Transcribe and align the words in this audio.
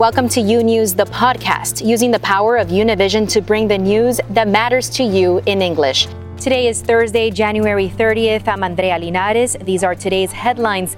Welcome 0.00 0.30
to 0.30 0.40
U 0.40 0.62
News, 0.62 0.94
the 0.94 1.04
podcast, 1.04 1.86
using 1.86 2.10
the 2.10 2.20
power 2.20 2.56
of 2.56 2.68
Univision 2.68 3.28
to 3.32 3.42
bring 3.42 3.68
the 3.68 3.76
news 3.76 4.18
that 4.30 4.48
matters 4.48 4.88
to 4.96 5.02
you 5.02 5.42
in 5.44 5.60
English. 5.60 6.08
Today 6.38 6.68
is 6.68 6.80
Thursday, 6.80 7.30
January 7.30 7.90
30th. 7.90 8.48
I'm 8.48 8.62
Andrea 8.62 8.98
Linares. 8.98 9.58
These 9.60 9.84
are 9.84 9.94
today's 9.94 10.32
headlines. 10.32 10.96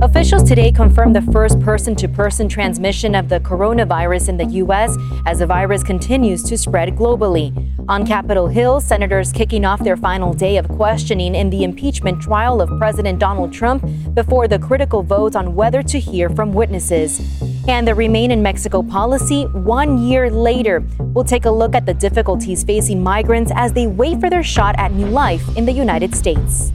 Officials 0.00 0.44
today 0.44 0.70
confirmed 0.70 1.16
the 1.16 1.32
first 1.32 1.58
person 1.58 1.96
to 1.96 2.06
person 2.06 2.48
transmission 2.48 3.16
of 3.16 3.28
the 3.28 3.40
coronavirus 3.40 4.28
in 4.28 4.36
the 4.36 4.44
U.S. 4.44 4.96
as 5.26 5.40
the 5.40 5.46
virus 5.46 5.82
continues 5.82 6.44
to 6.44 6.56
spread 6.56 6.90
globally. 6.90 7.52
On 7.88 8.06
Capitol 8.06 8.46
Hill, 8.46 8.80
senators 8.80 9.32
kicking 9.32 9.64
off 9.64 9.82
their 9.82 9.96
final 9.96 10.32
day 10.32 10.56
of 10.56 10.68
questioning 10.68 11.34
in 11.34 11.50
the 11.50 11.64
impeachment 11.64 12.22
trial 12.22 12.60
of 12.60 12.68
President 12.78 13.18
Donald 13.18 13.52
Trump 13.52 13.84
before 14.14 14.46
the 14.46 14.60
critical 14.60 15.02
vote 15.02 15.34
on 15.34 15.56
whether 15.56 15.82
to 15.82 15.98
hear 15.98 16.30
from 16.30 16.52
witnesses. 16.52 17.20
And 17.66 17.86
the 17.86 17.94
Remain 17.96 18.30
in 18.30 18.40
Mexico 18.40 18.84
policy 18.84 19.46
one 19.46 19.98
year 19.98 20.30
later. 20.30 20.86
We'll 21.00 21.24
take 21.24 21.44
a 21.44 21.50
look 21.50 21.74
at 21.74 21.86
the 21.86 21.94
difficulties 21.94 22.62
facing 22.62 23.02
migrants 23.02 23.50
as 23.56 23.72
they 23.72 23.88
wait 23.88 24.20
for 24.20 24.30
their 24.30 24.44
shot 24.44 24.78
at 24.78 24.92
new 24.92 25.08
life 25.08 25.42
in 25.56 25.66
the 25.66 25.72
United 25.72 26.14
States. 26.14 26.70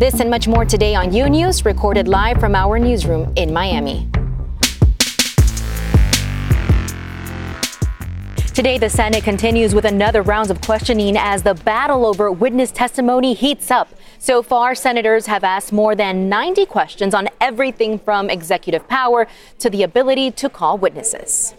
This 0.00 0.18
and 0.18 0.30
much 0.30 0.48
more 0.48 0.64
today 0.64 0.94
on 0.94 1.12
U 1.12 1.28
News, 1.28 1.66
recorded 1.66 2.08
live 2.08 2.40
from 2.40 2.54
our 2.54 2.78
newsroom 2.78 3.30
in 3.36 3.52
Miami. 3.52 4.08
Today, 8.54 8.78
the 8.78 8.88
Senate 8.88 9.22
continues 9.22 9.74
with 9.74 9.84
another 9.84 10.22
round 10.22 10.50
of 10.50 10.62
questioning 10.62 11.18
as 11.18 11.42
the 11.42 11.52
battle 11.52 12.06
over 12.06 12.32
witness 12.32 12.72
testimony 12.72 13.34
heats 13.34 13.70
up. 13.70 13.90
So 14.18 14.42
far, 14.42 14.74
senators 14.74 15.26
have 15.26 15.44
asked 15.44 15.70
more 15.70 15.94
than 15.94 16.30
90 16.30 16.64
questions 16.64 17.12
on 17.12 17.28
everything 17.38 17.98
from 17.98 18.30
executive 18.30 18.88
power 18.88 19.28
to 19.58 19.68
the 19.68 19.82
ability 19.82 20.30
to 20.30 20.48
call 20.48 20.78
witnesses. 20.78 21.52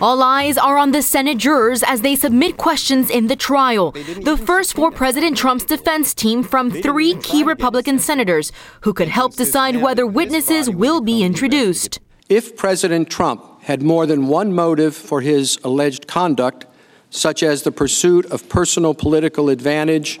All 0.00 0.22
eyes 0.22 0.58
are 0.58 0.76
on 0.76 0.90
the 0.90 1.02
Senate 1.02 1.38
jurors 1.38 1.82
as 1.84 2.00
they 2.00 2.16
submit 2.16 2.56
questions 2.56 3.10
in 3.10 3.28
the 3.28 3.36
trial. 3.36 3.92
The 3.92 4.36
first 4.36 4.74
for 4.74 4.90
President 4.90 5.36
Trump's 5.36 5.64
defense 5.64 6.12
team 6.12 6.42
from 6.42 6.70
three 6.70 7.14
key 7.16 7.44
Republican 7.44 8.00
senators 8.00 8.50
who 8.80 8.92
could 8.92 9.08
help 9.08 9.34
decide 9.34 9.76
whether 9.76 10.04
witnesses 10.06 10.68
will 10.68 11.00
be 11.00 11.22
introduced. 11.22 12.00
If 12.28 12.56
President 12.56 13.08
Trump 13.08 13.62
had 13.62 13.82
more 13.82 14.04
than 14.04 14.26
one 14.26 14.52
motive 14.52 14.96
for 14.96 15.20
his 15.20 15.58
alleged 15.62 16.08
conduct, 16.08 16.66
such 17.10 17.42
as 17.42 17.62
the 17.62 17.72
pursuit 17.72 18.26
of 18.26 18.48
personal 18.48 18.94
political 18.94 19.48
advantage, 19.48 20.20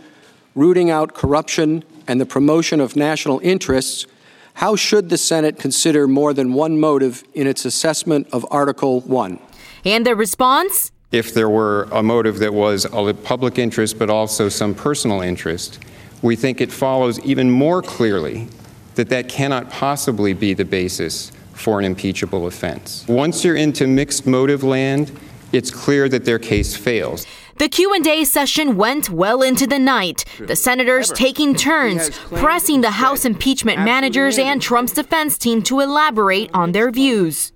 rooting 0.54 0.88
out 0.88 1.14
corruption, 1.14 1.82
and 2.06 2.20
the 2.20 2.26
promotion 2.26 2.80
of 2.80 2.94
national 2.94 3.40
interests, 3.42 4.06
how 4.54 4.76
should 4.76 5.08
the 5.08 5.18
Senate 5.18 5.58
consider 5.58 6.06
more 6.06 6.32
than 6.32 6.52
one 6.52 6.78
motive 6.78 7.24
in 7.34 7.48
its 7.48 7.64
assessment 7.64 8.28
of 8.32 8.46
Article 8.52 9.00
1? 9.00 9.40
And 9.84 10.06
the 10.06 10.16
response? 10.16 10.92
If 11.12 11.34
there 11.34 11.48
were 11.48 11.84
a 11.92 12.02
motive 12.02 12.38
that 12.38 12.54
was 12.54 12.86
a 12.86 13.14
public 13.14 13.58
interest 13.58 13.98
but 13.98 14.10
also 14.10 14.48
some 14.48 14.74
personal 14.74 15.20
interest, 15.20 15.78
we 16.22 16.36
think 16.36 16.60
it 16.60 16.72
follows 16.72 17.20
even 17.20 17.50
more 17.50 17.82
clearly 17.82 18.48
that 18.94 19.10
that 19.10 19.28
cannot 19.28 19.70
possibly 19.70 20.32
be 20.32 20.54
the 20.54 20.64
basis 20.64 21.30
for 21.52 21.78
an 21.78 21.84
impeachable 21.84 22.46
offense. 22.46 23.04
Once 23.08 23.44
you're 23.44 23.56
into 23.56 23.86
mixed 23.86 24.26
motive 24.26 24.64
land, 24.64 25.12
it's 25.52 25.70
clear 25.70 26.08
that 26.08 26.24
their 26.24 26.38
case 26.38 26.74
fails. 26.74 27.26
The 27.58 27.68
Q&A 27.68 28.24
session 28.24 28.76
went 28.76 29.10
well 29.10 29.40
into 29.40 29.66
the 29.66 29.78
night. 29.78 30.24
The 30.40 30.56
senators 30.56 31.12
taking 31.12 31.54
turns 31.54 32.10
pressing 32.32 32.80
the 32.80 32.90
House 32.90 33.24
impeachment 33.24 33.78
managers 33.78 34.38
and 34.38 34.60
Trump's 34.60 34.92
defense 34.92 35.38
team 35.38 35.62
to 35.62 35.78
elaborate 35.78 36.50
on 36.52 36.72
their 36.72 36.90
views. 36.90 37.52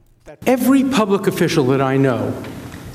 Every 0.46 0.84
public 0.84 1.26
official 1.26 1.64
that 1.68 1.80
I 1.80 1.96
know 1.96 2.34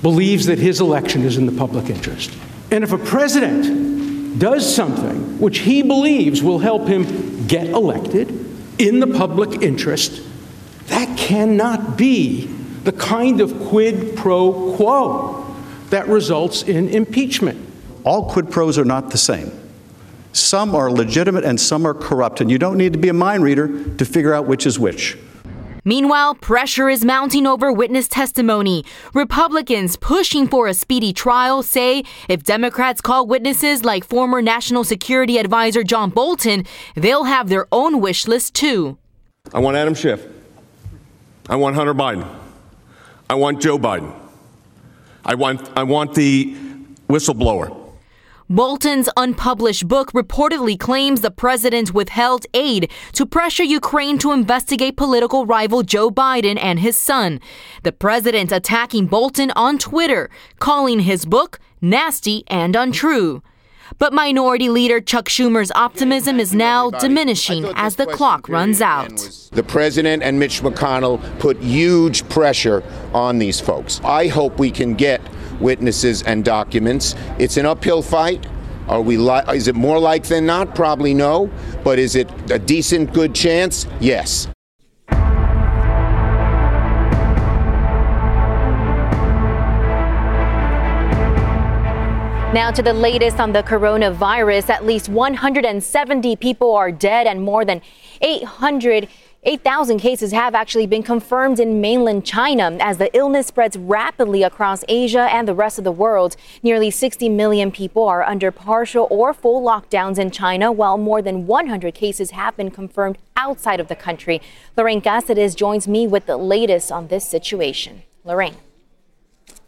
believes 0.01 0.45
that 0.47 0.59
his 0.59 0.81
election 0.81 1.23
is 1.23 1.37
in 1.37 1.45
the 1.45 1.51
public 1.51 1.89
interest. 1.89 2.31
And 2.71 2.83
if 2.83 2.91
a 2.91 2.97
president 2.97 4.39
does 4.39 4.75
something 4.75 5.39
which 5.39 5.59
he 5.59 5.81
believes 5.81 6.43
will 6.43 6.59
help 6.59 6.87
him 6.87 7.47
get 7.47 7.67
elected 7.67 8.29
in 8.79 8.99
the 8.99 9.07
public 9.07 9.61
interest, 9.61 10.21
that 10.87 11.17
cannot 11.17 11.97
be 11.97 12.45
the 12.83 12.91
kind 12.91 13.41
of 13.41 13.57
quid 13.67 14.15
pro 14.15 14.75
quo 14.75 15.55
that 15.89 16.07
results 16.07 16.63
in 16.63 16.89
impeachment. 16.89 17.69
All 18.03 18.29
quid 18.29 18.51
pros 18.51 18.77
are 18.77 18.85
not 18.85 19.11
the 19.11 19.17
same. 19.17 19.51
Some 20.33 20.75
are 20.75 20.91
legitimate 20.91 21.45
and 21.45 21.61
some 21.61 21.85
are 21.85 21.93
corrupt, 21.93 22.41
and 22.41 22.51
you 22.51 22.57
don't 22.57 22.77
need 22.77 22.93
to 22.93 22.99
be 22.99 23.09
a 23.09 23.13
mind 23.13 23.43
reader 23.43 23.93
to 23.95 24.05
figure 24.05 24.33
out 24.33 24.47
which 24.47 24.65
is 24.65 24.77
which. 24.79 25.17
Meanwhile, 25.85 26.35
pressure 26.35 26.89
is 26.89 27.03
mounting 27.03 27.45
over 27.45 27.71
witness 27.71 28.07
testimony. 28.07 28.85
Republicans 29.13 29.97
pushing 29.97 30.47
for 30.47 30.67
a 30.67 30.73
speedy 30.73 31.13
trial 31.13 31.63
say 31.63 32.03
if 32.29 32.43
Democrats 32.43 33.01
call 33.01 33.27
witnesses 33.27 33.83
like 33.83 34.05
former 34.05 34.41
National 34.41 34.83
Security 34.83 35.37
Advisor 35.37 35.83
John 35.83 36.09
Bolton, 36.09 36.65
they'll 36.95 37.25
have 37.25 37.49
their 37.49 37.67
own 37.71 37.99
wish 37.99 38.27
list 38.27 38.53
too. 38.53 38.97
I 39.53 39.59
want 39.59 39.75
Adam 39.75 39.93
Schiff. 39.93 40.25
I 41.49 41.57
want 41.57 41.75
Hunter 41.75 41.93
Biden. 41.93 42.25
I 43.29 43.35
want 43.35 43.61
Joe 43.61 43.77
Biden. 43.77 44.13
I 45.25 45.35
want, 45.35 45.69
I 45.75 45.83
want 45.83 46.13
the 46.15 46.55
whistleblower. 47.09 47.82
Bolton's 48.49 49.09
unpublished 49.15 49.87
book 49.87 50.11
reportedly 50.11 50.77
claims 50.77 51.21
the 51.21 51.31
president 51.31 51.93
withheld 51.93 52.45
aid 52.53 52.91
to 53.13 53.25
pressure 53.25 53.63
Ukraine 53.63 54.17
to 54.19 54.31
investigate 54.31 54.97
political 54.97 55.45
rival 55.45 55.81
Joe 55.81 56.11
Biden 56.11 56.59
and 56.61 56.79
his 56.79 56.97
son. 56.97 57.39
The 57.83 57.93
president 57.93 58.51
attacking 58.51 59.07
Bolton 59.07 59.51
on 59.55 59.77
Twitter, 59.77 60.29
calling 60.59 61.01
his 61.01 61.25
book 61.25 61.59
nasty 61.81 62.43
and 62.47 62.75
untrue. 62.75 63.41
But 63.97 64.13
Minority 64.13 64.69
Leader 64.69 64.99
Chuck 64.99 65.25
Schumer's 65.29 65.71
optimism 65.75 66.39
is 66.39 66.53
now 66.53 66.89
diminishing 66.89 67.65
as 67.75 67.95
the 67.95 68.07
clock 68.07 68.49
runs 68.49 68.81
out. 68.81 69.17
The 69.51 69.63
president 69.63 70.23
and 70.23 70.39
Mitch 70.39 70.61
McConnell 70.61 71.21
put 71.39 71.57
huge 71.57 72.27
pressure 72.29 72.83
on 73.13 73.37
these 73.39 73.59
folks. 73.59 74.01
I 74.03 74.27
hope 74.27 74.57
we 74.57 74.71
can 74.71 74.95
get 74.95 75.21
witnesses 75.59 76.23
and 76.23 76.43
documents. 76.43 77.15
It's 77.39 77.57
an 77.57 77.65
uphill 77.65 78.01
fight. 78.01 78.45
Are 78.87 79.01
we 79.01 79.17
li- 79.17 79.43
is 79.53 79.67
it 79.67 79.75
more 79.75 79.99
like 79.99 80.23
than 80.25 80.45
not? 80.45 80.75
Probably 80.75 81.13
no. 81.13 81.49
But 81.83 81.99
is 81.99 82.15
it 82.15 82.29
a 82.51 82.59
decent, 82.59 83.13
good 83.13 83.33
chance? 83.33 83.87
Yes. 83.99 84.47
Now 92.53 92.69
to 92.69 92.83
the 92.83 92.93
latest 92.93 93.39
on 93.39 93.51
the 93.51 93.63
coronavirus. 93.63 94.69
At 94.69 94.85
least 94.85 95.09
170 95.09 96.35
people 96.35 96.75
are 96.75 96.91
dead 96.91 97.25
and 97.25 97.41
more 97.41 97.65
than 97.65 97.81
800 98.21 99.07
8,000 99.45 99.99
cases 99.99 100.31
have 100.31 100.55
actually 100.55 100.87
been 100.87 101.03
confirmed 101.03 101.59
in 101.59 101.81
mainland 101.81 102.25
China 102.25 102.77
as 102.79 102.97
the 102.97 103.13
illness 103.15 103.47
spreads 103.47 103.75
rapidly 103.75 104.41
across 104.41 104.85
Asia 104.87 105.27
and 105.29 105.45
the 105.45 105.53
rest 105.53 105.77
of 105.77 105.83
the 105.83 105.91
world. 105.91 106.37
Nearly 106.61 106.89
60 106.89 107.27
million 107.27 107.69
people 107.69 108.05
are 108.05 108.23
under 108.23 108.51
partial 108.51 109.05
or 109.09 109.33
full 109.33 109.61
lockdowns 109.61 110.17
in 110.17 110.31
China, 110.31 110.71
while 110.71 110.97
more 110.97 111.21
than 111.21 111.45
100 111.45 111.93
cases 111.93 112.31
have 112.31 112.55
been 112.55 112.71
confirmed 112.71 113.17
outside 113.35 113.81
of 113.81 113.89
the 113.89 113.97
country. 113.97 114.41
Lorraine 114.77 115.01
Cáceres 115.01 115.57
joins 115.57 115.89
me 115.89 116.07
with 116.07 116.25
the 116.25 116.37
latest 116.37 116.89
on 116.89 117.07
this 117.07 117.27
situation. 117.27 118.03
Lorraine. 118.23 118.55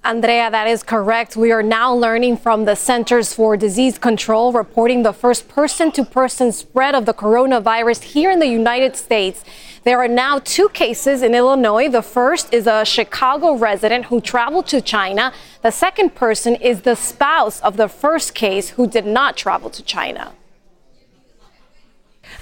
Andrea, 0.06 0.52
that 0.52 0.68
is 0.68 0.84
correct. 0.84 1.36
We 1.36 1.52
are 1.52 1.64
now 1.64 1.92
learning 1.92 2.38
from 2.38 2.66
the 2.66 2.76
Centers 2.76 3.34
for 3.34 3.58
Disease 3.58 3.98
Control 3.98 4.52
reporting 4.54 5.02
the 5.02 5.12
first 5.12 5.50
person 5.50 5.92
to 5.94 6.06
person 6.06 6.52
spread 6.52 6.94
of 6.94 7.08
the 7.08 7.14
coronavirus 7.14 8.04
here 8.04 8.30
in 8.30 8.38
the 8.38 8.46
United 8.46 8.96
States. 8.96 9.44
There 9.84 9.98
are 9.98 10.08
now 10.08 10.38
two 10.38 10.70
cases 10.70 11.24
in 11.24 11.34
Illinois. 11.34 11.90
The 11.90 12.04
first 12.04 12.54
is 12.54 12.68
a 12.68 12.86
Chicago 12.86 13.56
resident 13.56 14.06
who 14.06 14.22
traveled 14.22 14.68
to 14.68 14.80
China. 14.80 15.34
The 15.64 15.72
second 15.72 16.14
person 16.14 16.54
is 16.54 16.82
the 16.82 16.96
spouse 16.96 17.60
of 17.62 17.76
the 17.76 17.90
first 17.90 18.36
case 18.36 18.70
who 18.70 18.86
did 18.88 19.08
not 19.08 19.36
travel 19.36 19.72
to 19.72 19.82
China. 19.82 20.34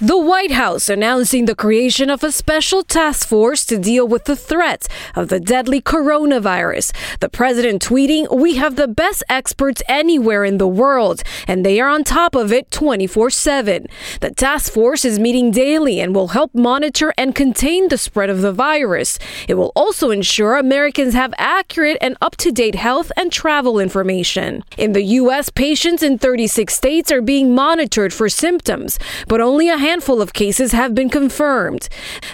The 0.00 0.18
White 0.18 0.50
House 0.50 0.88
announcing 0.88 1.44
the 1.44 1.54
creation 1.54 2.10
of 2.10 2.24
a 2.24 2.32
special 2.32 2.82
task 2.82 3.28
force 3.28 3.64
to 3.66 3.78
deal 3.78 4.08
with 4.08 4.24
the 4.24 4.34
threat 4.34 4.88
of 5.14 5.28
the 5.28 5.38
deadly 5.38 5.80
coronavirus. 5.80 6.92
The 7.20 7.28
president 7.28 7.80
tweeting, 7.80 8.36
We 8.36 8.56
have 8.56 8.74
the 8.74 8.88
best 8.88 9.22
experts 9.28 9.82
anywhere 9.88 10.44
in 10.44 10.58
the 10.58 10.66
world, 10.66 11.22
and 11.46 11.64
they 11.64 11.80
are 11.80 11.88
on 11.88 12.02
top 12.02 12.34
of 12.34 12.52
it 12.52 12.72
24 12.72 13.30
7. 13.30 13.86
The 14.20 14.30
task 14.32 14.72
force 14.72 15.04
is 15.04 15.20
meeting 15.20 15.52
daily 15.52 16.00
and 16.00 16.12
will 16.12 16.28
help 16.28 16.54
monitor 16.54 17.14
and 17.16 17.34
contain 17.34 17.88
the 17.88 17.98
spread 17.98 18.30
of 18.30 18.40
the 18.40 18.52
virus. 18.52 19.18
It 19.46 19.54
will 19.54 19.72
also 19.76 20.10
ensure 20.10 20.56
Americans 20.56 21.14
have 21.14 21.34
accurate 21.38 21.98
and 22.00 22.16
up 22.20 22.36
to 22.38 22.50
date 22.50 22.74
health 22.74 23.12
and 23.16 23.30
travel 23.30 23.78
information. 23.78 24.64
In 24.76 24.92
the 24.92 25.04
U.S., 25.22 25.50
patients 25.50 26.02
in 26.02 26.18
36 26.18 26.74
states 26.74 27.12
are 27.12 27.22
being 27.22 27.54
monitored 27.54 28.12
for 28.12 28.28
symptoms, 28.28 28.98
but 29.28 29.40
only 29.40 29.68
a 29.74 29.78
handful 29.78 30.22
of 30.22 30.32
cases 30.32 30.70
have 30.70 30.94
been 30.94 31.10
confirmed. 31.10 31.88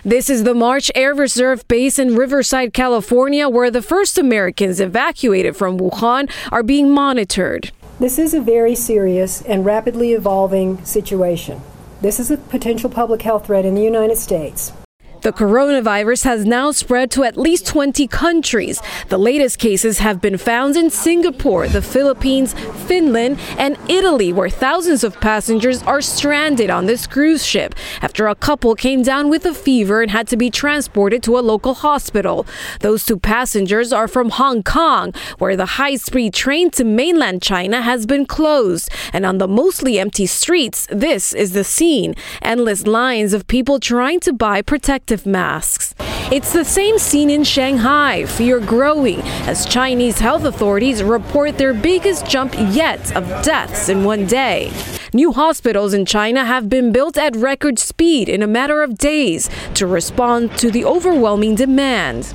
This 0.05 0.29
is 0.29 0.45
the 0.45 0.53
March 0.53 0.91
Air 0.95 1.15
Reserve 1.15 1.67
Base 1.69 1.99
in 1.99 2.15
Riverside, 2.15 2.75
California, 2.75 3.49
where 3.49 3.71
the 3.71 3.81
first 3.81 4.19
Americans 4.19 4.79
evacuated 4.79 5.57
from 5.57 5.79
Wuhan 5.79 6.31
are 6.53 6.63
being 6.63 6.91
monitored. 6.91 7.71
This 7.99 8.19
is 8.19 8.35
a 8.35 8.43
very 8.43 8.75
serious 8.75 9.41
and 9.43 9.65
rapidly 9.65 10.13
evolving 10.13 10.85
situation. 10.85 11.63
This 12.03 12.21
is 12.21 12.31
a 12.31 12.37
potential 12.37 12.91
public 12.91 13.23
health 13.23 13.47
threat 13.47 13.65
in 13.65 13.75
the 13.75 13.83
United 13.83 14.19
States. 14.19 14.73
The 15.23 15.33
coronavirus 15.33 16.25
has 16.25 16.47
now 16.47 16.71
spread 16.71 17.11
to 17.11 17.25
at 17.25 17.37
least 17.37 17.67
20 17.67 18.07
countries. 18.07 18.81
The 19.09 19.19
latest 19.19 19.59
cases 19.59 19.99
have 19.99 20.19
been 20.21 20.39
found 20.39 20.77
in 20.77 20.89
Singapore, 20.89 21.69
the 21.69 21.83
Philippines, 21.83 22.55
Finland, 22.87 23.39
and 23.59 23.77
Italy, 23.89 24.33
where 24.33 24.49
thousands 24.49 25.05
of 25.05 25.21
passengers 25.21 25.83
are 25.83 26.01
stranded 26.01 26.71
on 26.71 26.87
this 26.87 27.07
cruise 27.07 27.45
ship 27.45 27.75
after 28.01 28.29
a 28.29 28.35
couple 28.35 28.75
came 28.75 29.03
down 29.03 29.29
with 29.29 29.45
a 29.45 29.53
fever 29.53 30.01
and 30.01 30.11
had 30.11 30.27
to 30.29 30.39
be 30.39 30.49
transported 30.49 31.23
to 31.25 31.39
a 31.39 31.41
local 31.41 31.75
hospital. 31.75 32.47
Those 32.81 33.05
two 33.05 33.19
passengers 33.19 33.93
are 33.93 34.09
from 34.09 34.31
Hong 34.31 34.63
Kong, 34.63 35.13
where 35.39 35.57
the 35.57 35.77
high 35.77 35.97
speed 35.97 36.33
train 36.33 36.71
to 36.71 36.85
mainland 36.85 37.43
China 37.43 37.83
has 37.83 38.07
been 38.07 38.25
closed. 38.25 38.89
And 39.13 39.27
on 39.27 39.37
the 39.37 39.49
mostly 39.49 39.99
empty 39.99 40.27
streets, 40.27 40.87
this 40.91 41.35
is 41.35 41.53
the 41.53 41.65
scene 41.65 42.15
endless 42.41 42.87
lines 42.87 43.35
of 43.35 43.47
people 43.47 43.79
trying 43.79 44.21
to 44.21 44.33
buy 44.33 44.63
protective 44.63 45.10
protective 45.11 45.27
masks. 45.27 46.20
It's 46.33 46.53
the 46.53 46.65
same 46.65 46.99
scene 46.99 47.29
in 47.29 47.43
Shanghai, 47.43 48.25
fear 48.25 48.61
growing 48.61 49.21
as 49.49 49.67
Chinese 49.67 50.19
health 50.19 50.45
authorities 50.45 51.03
report 51.03 51.59
their 51.59 51.75
biggest 51.75 52.27
jump 52.27 52.55
yet 52.57 53.17
of 53.17 53.27
deaths 53.43 53.89
in 53.89 54.05
one 54.05 54.27
day. 54.27 54.71
New 55.13 55.33
hospitals 55.33 55.93
in 55.93 56.07
China 56.07 56.45
have 56.45 56.69
been 56.69 56.93
built 56.93 57.19
at 57.19 57.35
record 57.35 57.81
speed 57.81 58.29
in 58.29 58.43
a 58.43 58.47
matter 58.47 58.81
of 58.81 58.97
days 58.97 59.51
to 59.75 59.85
respond 59.85 60.57
to 60.59 60.71
the 60.71 60.85
overwhelming 60.85 61.57
demand. 61.57 62.33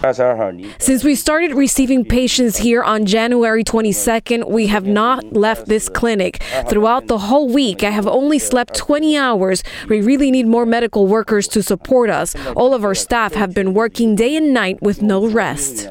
Since 0.77 1.05
we 1.05 1.15
started 1.15 1.53
receiving 1.53 2.03
patients 2.03 2.57
here 2.57 2.83
on 2.83 3.05
January 3.05 3.63
22nd, 3.63 4.49
we 4.49 4.67
have 4.67 4.85
not 4.85 5.31
left 5.31 5.67
this 5.67 5.87
clinic. 5.87 6.43
Throughout 6.67 7.07
the 7.07 7.17
whole 7.17 7.47
week, 7.47 7.81
I 7.81 7.91
have 7.91 8.07
only 8.07 8.39
slept 8.39 8.75
20 8.75 9.15
hours. 9.15 9.63
We 9.87 10.01
really 10.01 10.29
need 10.29 10.45
more 10.45 10.65
medical 10.65 11.07
workers 11.07 11.47
to 11.49 11.63
support 11.63 12.09
us. 12.09 12.35
All 12.57 12.73
of 12.73 12.83
our 12.83 12.95
staff 12.95 13.35
have 13.35 13.53
been 13.53 13.73
working 13.75 14.15
day 14.15 14.37
and 14.37 14.53
night 14.53 14.81
with 14.81 15.01
no 15.01 15.27
rest. 15.27 15.89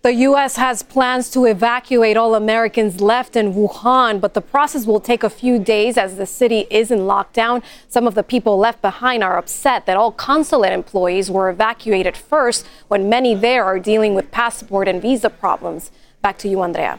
The 0.00 0.14
U.S. 0.14 0.56
has 0.56 0.82
plans 0.82 1.30
to 1.30 1.44
evacuate 1.44 2.16
all 2.16 2.34
Americans 2.34 3.00
left 3.00 3.36
in 3.36 3.54
Wuhan, 3.54 4.20
but 4.20 4.34
the 4.34 4.40
process 4.40 4.84
will 4.84 4.98
take 4.98 5.22
a 5.22 5.30
few 5.30 5.60
days 5.60 5.96
as 5.96 6.16
the 6.16 6.26
city 6.26 6.66
is 6.70 6.90
in 6.90 7.00
lockdown. 7.00 7.62
Some 7.88 8.08
of 8.08 8.16
the 8.16 8.24
people 8.24 8.58
left 8.58 8.82
behind 8.82 9.22
are 9.22 9.38
upset 9.38 9.86
that 9.86 9.96
all 9.96 10.10
consulate 10.10 10.72
employees 10.72 11.30
were 11.30 11.48
evacuated 11.50 12.16
first 12.16 12.66
when 12.88 13.08
many 13.08 13.34
there 13.36 13.64
are 13.64 13.78
dealing 13.78 14.14
with 14.14 14.32
passport 14.32 14.88
and 14.88 15.00
visa 15.00 15.30
problems. 15.30 15.92
Back 16.20 16.36
to 16.38 16.48
you, 16.48 16.62
Andrea. 16.62 16.98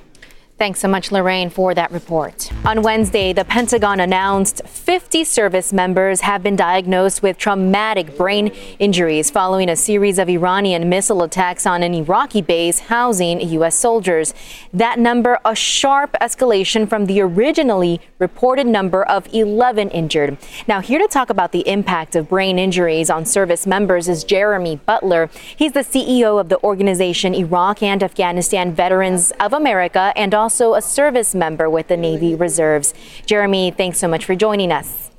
Thanks 0.56 0.80
so 0.80 0.88
much, 0.88 1.12
Lorraine, 1.12 1.50
for 1.50 1.74
that 1.74 1.92
report. 1.92 2.52
On 2.64 2.84
Wednesday, 2.84 3.34
the 3.34 3.44
Pentagon 3.44 4.00
announced 4.00 4.62
50 4.68 5.24
service 5.24 5.74
members 5.74 6.22
have 6.22 6.44
been 6.44 6.56
diagnosed 6.56 7.24
with 7.24 7.40
traumatic 7.40 8.16
brain 8.16 8.50
injuries 8.78 9.32
following 9.32 9.68
a 9.68 9.76
series 9.76 10.20
of 10.20 10.30
Iranian 10.30 10.88
missile 10.90 11.24
attacks 11.24 11.66
on 11.66 11.82
an 11.82 11.96
Iraqi 11.96 12.42
base 12.42 12.80
housing 12.80 13.42
U.S. 13.42 13.76
soldiers. 13.76 14.36
That 14.72 15.00
number, 15.00 15.40
a 15.44 15.56
sharp 15.56 16.16
escalation 16.22 16.88
from 16.88 17.08
the 17.08 17.20
originally 17.20 18.00
reported 18.20 18.68
number 18.68 19.04
of 19.04 19.28
11 19.34 19.90
injured. 19.90 20.38
Now, 20.68 20.82
here 20.82 21.00
to 21.00 21.08
talk 21.08 21.32
about 21.32 21.52
the 21.52 21.68
impact 21.68 22.16
of 22.16 22.30
brain 22.30 22.60
injuries 22.60 23.10
on 23.10 23.26
service 23.26 23.66
members 23.66 24.08
is 24.08 24.24
Jeremy 24.24 24.76
Butler. 24.86 25.32
He's 25.58 25.72
the 25.72 25.80
CEO 25.80 26.40
of 26.40 26.50
the 26.50 26.64
organization 26.64 27.34
Iraq 27.34 27.82
and 27.82 28.04
Afghanistan 28.04 28.72
Veterans 28.72 29.34
of 29.40 29.52
America 29.52 30.14
and 30.16 30.34
also 30.44 30.74
a 30.74 30.81
service 30.81 31.34
member 31.34 31.69
with 31.69 31.88
the 31.88 31.95
Navy 31.95 32.36
Reserves. 32.36 32.94
Jeremy, 33.25 33.72
thanks 33.72 33.98
so 33.98 34.10
much 34.10 34.25
for 34.25 34.36
joining 34.36 34.74
us. 34.74 35.10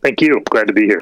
Thank 0.00 0.20
you. 0.20 0.40
Glad 0.48 0.68
to 0.68 0.72
be 0.72 0.84
here. 0.86 1.00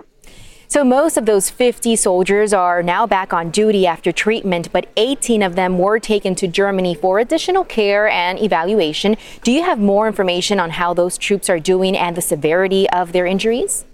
So, 0.69 0.83
most 0.83 1.19
of 1.19 1.27
those 1.27 1.51
50 1.51 1.95
soldiers 1.97 2.55
are 2.55 2.83
now 2.83 3.06
back 3.06 3.35
on 3.35 3.51
duty 3.51 3.87
after 3.87 4.11
treatment, 4.11 4.73
but 4.73 4.89
18 4.97 5.43
of 5.43 5.55
them 5.55 5.79
were 5.79 5.99
taken 6.01 6.35
to 6.37 6.49
Germany 6.49 6.95
for 6.95 7.19
additional 7.19 7.62
care 7.62 8.09
and 8.09 8.41
evaluation. 8.41 9.17
Do 9.43 9.53
you 9.53 9.62
have 9.62 9.79
more 9.79 10.06
information 10.06 10.59
on 10.59 10.71
how 10.71 10.95
those 10.95 11.19
troops 11.19 11.51
are 11.51 11.61
doing 11.61 11.95
and 11.95 12.17
the 12.17 12.23
severity 12.23 12.89
of 12.89 13.12
their 13.12 13.27
injuries? 13.27 13.85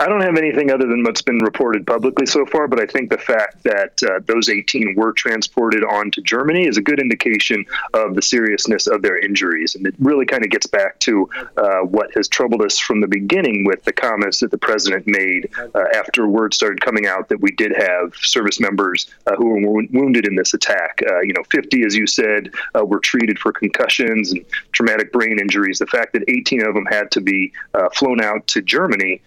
I 0.00 0.06
don't 0.06 0.20
have 0.20 0.36
anything 0.36 0.70
other 0.70 0.86
than 0.86 1.02
what's 1.02 1.22
been 1.22 1.38
reported 1.38 1.86
publicly 1.86 2.26
so 2.26 2.46
far, 2.46 2.68
but 2.68 2.80
I 2.80 2.86
think 2.86 3.10
the 3.10 3.18
fact 3.18 3.62
that 3.64 4.02
uh, 4.02 4.20
those 4.26 4.48
18 4.48 4.94
were 4.96 5.12
transported 5.12 5.84
on 5.84 6.10
to 6.12 6.22
Germany 6.22 6.66
is 6.66 6.76
a 6.76 6.82
good 6.82 7.00
indication 7.00 7.64
of 7.94 8.14
the 8.14 8.22
seriousness 8.22 8.86
of 8.86 9.02
their 9.02 9.18
injuries. 9.18 9.74
And 9.74 9.86
it 9.86 9.94
really 9.98 10.26
kind 10.26 10.44
of 10.44 10.50
gets 10.50 10.66
back 10.66 10.98
to 11.00 11.28
uh, 11.56 11.80
what 11.80 12.12
has 12.14 12.28
troubled 12.28 12.62
us 12.62 12.78
from 12.78 13.00
the 13.00 13.06
beginning 13.06 13.64
with 13.64 13.82
the 13.84 13.92
comments 13.92 14.40
that 14.40 14.50
the 14.50 14.58
president 14.58 15.06
made 15.06 15.50
uh, 15.74 15.84
after 15.94 16.26
word 16.26 16.54
started 16.54 16.80
coming 16.80 17.06
out 17.06 17.28
that 17.28 17.40
we 17.40 17.50
did 17.52 17.72
have 17.76 18.14
service 18.16 18.60
members 18.60 19.10
uh, 19.26 19.34
who 19.36 19.48
were 19.48 19.82
wounded 19.92 20.26
in 20.26 20.34
this 20.34 20.54
attack. 20.54 21.00
Uh, 21.08 21.20
you 21.20 21.32
know, 21.32 21.42
50, 21.50 21.84
as 21.84 21.96
you 21.96 22.06
said, 22.06 22.50
uh, 22.78 22.84
were 22.84 23.00
treated 23.00 23.38
for 23.38 23.52
concussions 23.52 24.32
and 24.32 24.44
traumatic 24.72 25.12
brain 25.12 25.38
injuries. 25.38 25.78
The 25.78 25.86
fact 25.86 26.12
that 26.12 26.24
18 26.28 26.66
of 26.66 26.74
them 26.74 26.86
had 26.86 27.10
to 27.12 27.20
be 27.20 27.52
flown 27.94 28.20
out 28.20 28.46
to 28.48 28.62
Germany 28.62 29.20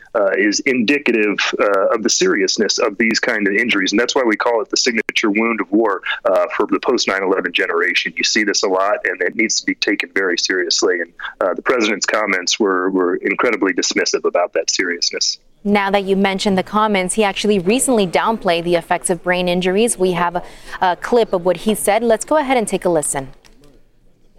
is 0.45 0.59
indicative 0.62 1.38
uh, 1.59 1.88
of 1.94 2.03
the 2.03 2.09
seriousness 2.09 2.77
of 2.77 2.97
these 2.97 3.19
kind 3.19 3.47
of 3.47 3.53
injuries, 3.53 3.92
and 3.92 4.00
that's 4.00 4.15
why 4.15 4.24
we 4.25 4.36
call 4.36 4.62
it 4.62 4.69
the 4.69 4.77
signature 4.77 5.30
wound 5.30 5.62
of 5.62 5.71
war 5.71 6.01
uh, 6.25 6.45
for 6.56 6.68
the 6.68 6.80
post 6.80 7.07
9/11 7.07 7.51
generation. 7.51 8.13
You 8.15 8.24
see 8.24 8.44
this 8.44 8.63
a 8.63 8.68
lot, 8.68 8.97
and 9.06 9.21
it 9.21 9.36
needs 9.36 9.59
to 9.59 9.65
be 9.65 9.75
taken 9.75 10.09
very 10.13 10.38
seriously. 10.38 11.01
And 11.01 11.13
uh, 11.42 11.53
the 11.53 11.62
president's 11.62 12.06
comments 12.06 12.59
were 12.59 12.89
were 12.89 13.15
incredibly 13.15 13.74
dismissive 13.74 14.25
about 14.25 14.53
that 14.53 14.69
seriousness. 14.69 15.39
Now 15.63 15.89
that 15.89 16.03
you 16.03 16.15
mentioned 16.15 16.59
the 16.59 16.63
comments, 16.63 17.15
he 17.15 17.24
actually 17.24 17.57
recently 17.57 18.06
downplayed 18.06 18.65
the 18.65 18.75
effects 18.75 19.09
of 19.09 19.24
brain 19.24 19.47
injuries. 19.47 19.97
We 19.97 20.12
have 20.12 20.36
a, 20.36 20.44
a 20.80 20.95
clip 20.95 21.33
of 21.33 21.44
what 21.44 21.57
he 21.57 21.74
said. 21.74 22.03
Let's 22.03 22.24
go 22.24 22.38
ahead 22.38 22.56
and 22.56 22.68
take 22.68 22.86
a 22.86 22.89
listen. 22.89 23.30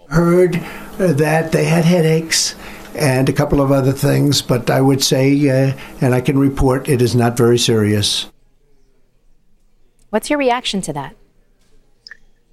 Heard 0.09 0.53
that 0.99 1.51
they 1.51 1.65
had 1.65 1.85
headaches 1.85 2.55
and 2.97 3.29
a 3.29 3.33
couple 3.33 3.61
of 3.61 3.71
other 3.71 3.93
things, 3.93 4.43
but 4.43 4.71
I 4.71 4.81
would 4.81 5.03
say, 5.03 5.49
uh, 5.49 5.77
and 6.01 6.15
I 6.15 6.21
can 6.21 6.39
report, 6.39 6.89
it 6.89 7.01
is 7.01 7.15
not 7.15 7.37
very 7.37 7.59
serious. 7.59 8.31
What's 10.11 10.31
your 10.31 10.39
reaction 10.39 10.81
to 10.83 10.93
that? 10.95 11.17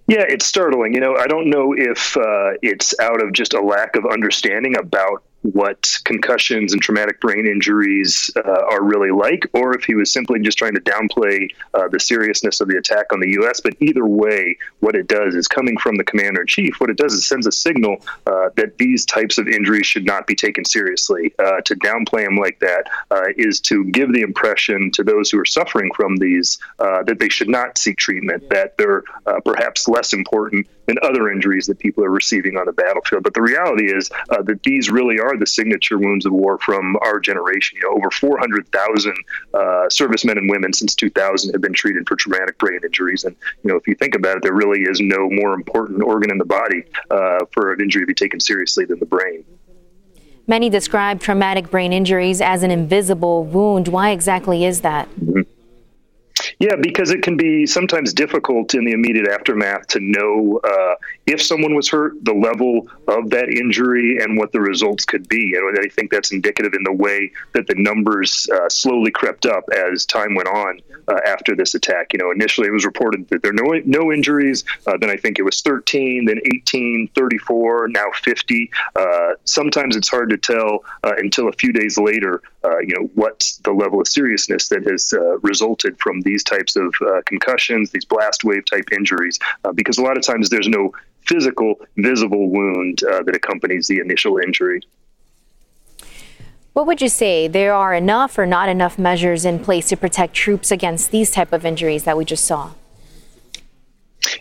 Yeah, 0.07 0.25
it's 0.27 0.45
startling. 0.45 0.93
You 0.93 0.99
know, 0.99 1.15
I 1.15 1.27
don't 1.27 1.49
know 1.49 1.73
if 1.77 2.17
uh, 2.17 2.51
it's 2.61 2.93
out 2.99 3.23
of 3.23 3.31
just 3.31 3.53
a 3.53 3.61
lack 3.61 3.95
of 3.95 4.05
understanding 4.05 4.75
about 4.77 5.23
what 5.43 5.87
concussions 6.05 6.73
and 6.73 6.81
traumatic 6.81 7.19
brain 7.19 7.45
injuries 7.45 8.31
uh, 8.35 8.63
are 8.71 8.81
really 8.81 9.11
like, 9.11 9.45
or 9.53 9.75
if 9.75 9.83
he 9.83 9.93
was 9.93 10.11
simply 10.11 10.39
just 10.39 10.57
trying 10.57 10.73
to 10.73 10.81
downplay 10.81 11.47
uh, 11.73 11.87
the 11.89 11.99
seriousness 11.99 12.61
of 12.61 12.67
the 12.67 12.77
attack 12.77 13.05
on 13.11 13.19
the 13.19 13.31
U.S. 13.31 13.59
But 13.61 13.75
either 13.79 14.05
way, 14.05 14.57
what 14.79 14.95
it 14.95 15.07
does 15.07 15.35
is 15.35 15.47
coming 15.47 15.77
from 15.77 15.95
the 15.95 16.03
commander 16.03 16.41
in 16.41 16.47
chief, 16.47 16.79
what 16.79 16.89
it 16.89 16.97
does 16.97 17.13
is 17.13 17.27
sends 17.27 17.45
a 17.45 17.51
signal 17.51 17.97
uh, 18.25 18.49
that 18.55 18.77
these 18.77 19.05
types 19.05 19.37
of 19.37 19.47
injuries 19.47 19.85
should 19.85 20.05
not 20.05 20.27
be 20.27 20.35
taken 20.35 20.65
seriously. 20.65 21.33
Uh, 21.39 21.59
to 21.61 21.75
downplay 21.75 22.23
them 22.25 22.37
like 22.37 22.59
that 22.59 22.85
uh, 23.11 23.23
is 23.37 23.59
to 23.59 23.83
give 23.85 24.13
the 24.13 24.21
impression 24.21 24.91
to 24.91 25.03
those 25.03 25.29
who 25.29 25.39
are 25.39 25.45
suffering 25.45 25.91
from 25.95 26.15
these 26.17 26.57
uh, 26.79 27.03
that 27.03 27.19
they 27.19 27.29
should 27.29 27.49
not 27.49 27.77
seek 27.77 27.97
treatment, 27.97 28.47
that 28.49 28.77
they're 28.77 29.03
perhaps 29.43 29.87
less 29.87 30.13
important 30.13 30.67
than 30.85 30.97
other 31.03 31.29
injuries 31.29 31.65
that 31.67 31.79
people 31.79 32.03
are 32.03 32.11
receiving 32.11 32.57
on 32.57 32.65
the 32.65 32.73
battlefield. 32.73 33.23
But 33.23 33.33
the 33.33 33.41
reality 33.41 33.91
is 33.93 34.09
that 34.29 34.59
these 34.63 34.89
really 34.89 35.19
are 35.19 35.33
are 35.33 35.37
the 35.37 35.47
signature 35.47 35.97
wounds 35.97 36.25
of 36.25 36.31
war 36.31 36.57
from 36.59 36.95
our 37.01 37.19
generation. 37.19 37.77
You 37.81 37.89
know, 37.89 37.97
over 37.97 38.11
400,000 38.11 39.13
uh, 39.53 39.89
servicemen 39.89 40.37
and 40.37 40.49
women 40.49 40.73
since 40.73 40.95
2000 40.95 41.53
have 41.53 41.61
been 41.61 41.73
treated 41.73 42.07
for 42.07 42.15
traumatic 42.15 42.57
brain 42.57 42.79
injuries. 42.83 43.23
And, 43.23 43.35
you 43.63 43.71
know, 43.71 43.77
if 43.77 43.87
you 43.87 43.95
think 43.95 44.15
about 44.15 44.37
it, 44.37 44.43
there 44.43 44.53
really 44.53 44.81
is 44.81 44.99
no 45.01 45.29
more 45.29 45.53
important 45.53 46.01
organ 46.03 46.31
in 46.31 46.37
the 46.37 46.45
body 46.45 46.83
uh, 47.09 47.39
for 47.51 47.73
an 47.73 47.81
injury 47.81 48.03
to 48.03 48.07
be 48.07 48.13
taken 48.13 48.39
seriously 48.39 48.85
than 48.85 48.99
the 48.99 49.05
brain. 49.05 49.43
Many 50.45 50.69
describe 50.69 51.21
traumatic 51.21 51.71
brain 51.71 51.93
injuries 51.93 52.41
as 52.41 52.63
an 52.63 52.71
invisible 52.71 53.45
wound. 53.45 53.87
Why 53.87 54.11
exactly 54.11 54.65
is 54.65 54.81
that? 54.81 55.09
Mm-hmm. 55.15 55.41
Yeah, 56.63 56.77
because 56.77 57.11
it 57.11 57.23
can 57.23 57.35
be 57.35 57.65
sometimes 57.65 58.13
difficult 58.13 58.73
in 58.73 58.85
the 58.85 58.93
immediate 58.93 59.27
aftermath 59.27 59.85
to 59.87 59.99
know 59.99 60.61
uh, 60.63 60.95
if 61.25 61.41
someone 61.41 61.75
was 61.75 61.89
hurt, 61.89 62.13
the 62.23 62.33
level 62.33 62.87
of 63.09 63.31
that 63.31 63.49
injury, 63.49 64.19
and 64.21 64.37
what 64.37 64.53
the 64.53 64.61
results 64.61 65.03
could 65.03 65.27
be. 65.27 65.55
And 65.57 65.77
I 65.77 65.89
think 65.89 66.09
that's 66.09 66.31
indicative 66.31 66.73
in 66.73 66.83
the 66.85 66.93
way 66.93 67.33
that 67.51 67.67
the 67.67 67.75
numbers 67.75 68.47
uh, 68.49 68.69
slowly 68.69 69.11
crept 69.11 69.45
up 69.45 69.65
as 69.75 70.05
time 70.05 70.35
went 70.35 70.47
on 70.47 70.79
uh, 71.09 71.19
after 71.27 71.53
this 71.53 71.75
attack. 71.75 72.13
You 72.13 72.19
know, 72.19 72.31
initially 72.31 72.69
it 72.69 72.71
was 72.71 72.85
reported 72.85 73.27
that 73.27 73.41
there 73.41 73.51
are 73.51 73.53
no, 73.53 73.81
no 73.83 74.13
injuries. 74.13 74.63
Uh, 74.87 74.95
then 74.97 75.09
I 75.09 75.17
think 75.17 75.39
it 75.39 75.43
was 75.43 75.59
13, 75.59 76.23
then 76.23 76.39
18, 76.45 77.09
34, 77.13 77.89
now 77.89 78.05
50. 78.23 78.71
Uh, 78.95 79.33
sometimes 79.43 79.97
it's 79.97 80.07
hard 80.07 80.29
to 80.29 80.37
tell 80.37 80.85
uh, 81.03 81.11
until 81.17 81.49
a 81.49 81.53
few 81.53 81.73
days 81.73 81.97
later, 81.97 82.41
you 82.79 82.95
know, 82.95 83.07
what 83.15 83.51
the 83.63 83.71
level 83.71 83.99
of 83.99 84.07
seriousness 84.07 84.69
that 84.69 84.83
has 84.85 85.13
resulted 85.41 85.99
from 85.99 86.21
these 86.21 86.41
types 86.43 86.52
of 86.75 87.25
concussions, 87.25 87.91
these 87.91 88.05
blast 88.05 88.43
wave 88.43 88.65
type 88.65 88.91
injuries, 88.91 89.39
because 89.75 89.97
a 89.97 90.01
lot 90.01 90.17
of 90.17 90.23
times 90.23 90.49
there's 90.49 90.67
no 90.67 90.91
physical, 91.25 91.75
visible 91.97 92.49
wound 92.49 93.03
uh, 93.03 93.23
that 93.23 93.35
accompanies 93.35 93.87
the 93.87 93.99
initial 93.99 94.37
injury. 94.37 94.81
What 96.73 96.87
would 96.87 97.01
you 97.01 97.09
say? 97.09 97.47
There 97.47 97.73
are 97.73 97.93
enough 97.93 98.37
or 98.37 98.45
not 98.45 98.67
enough 98.67 98.97
measures 98.97 99.45
in 99.45 99.59
place 99.59 99.89
to 99.89 99.97
protect 99.97 100.33
troops 100.33 100.71
against 100.71 101.11
these 101.11 101.29
type 101.29 101.53
of 101.53 101.65
injuries 101.65 102.03
that 102.05 102.17
we 102.17 102.25
just 102.25 102.45
saw? 102.45 102.71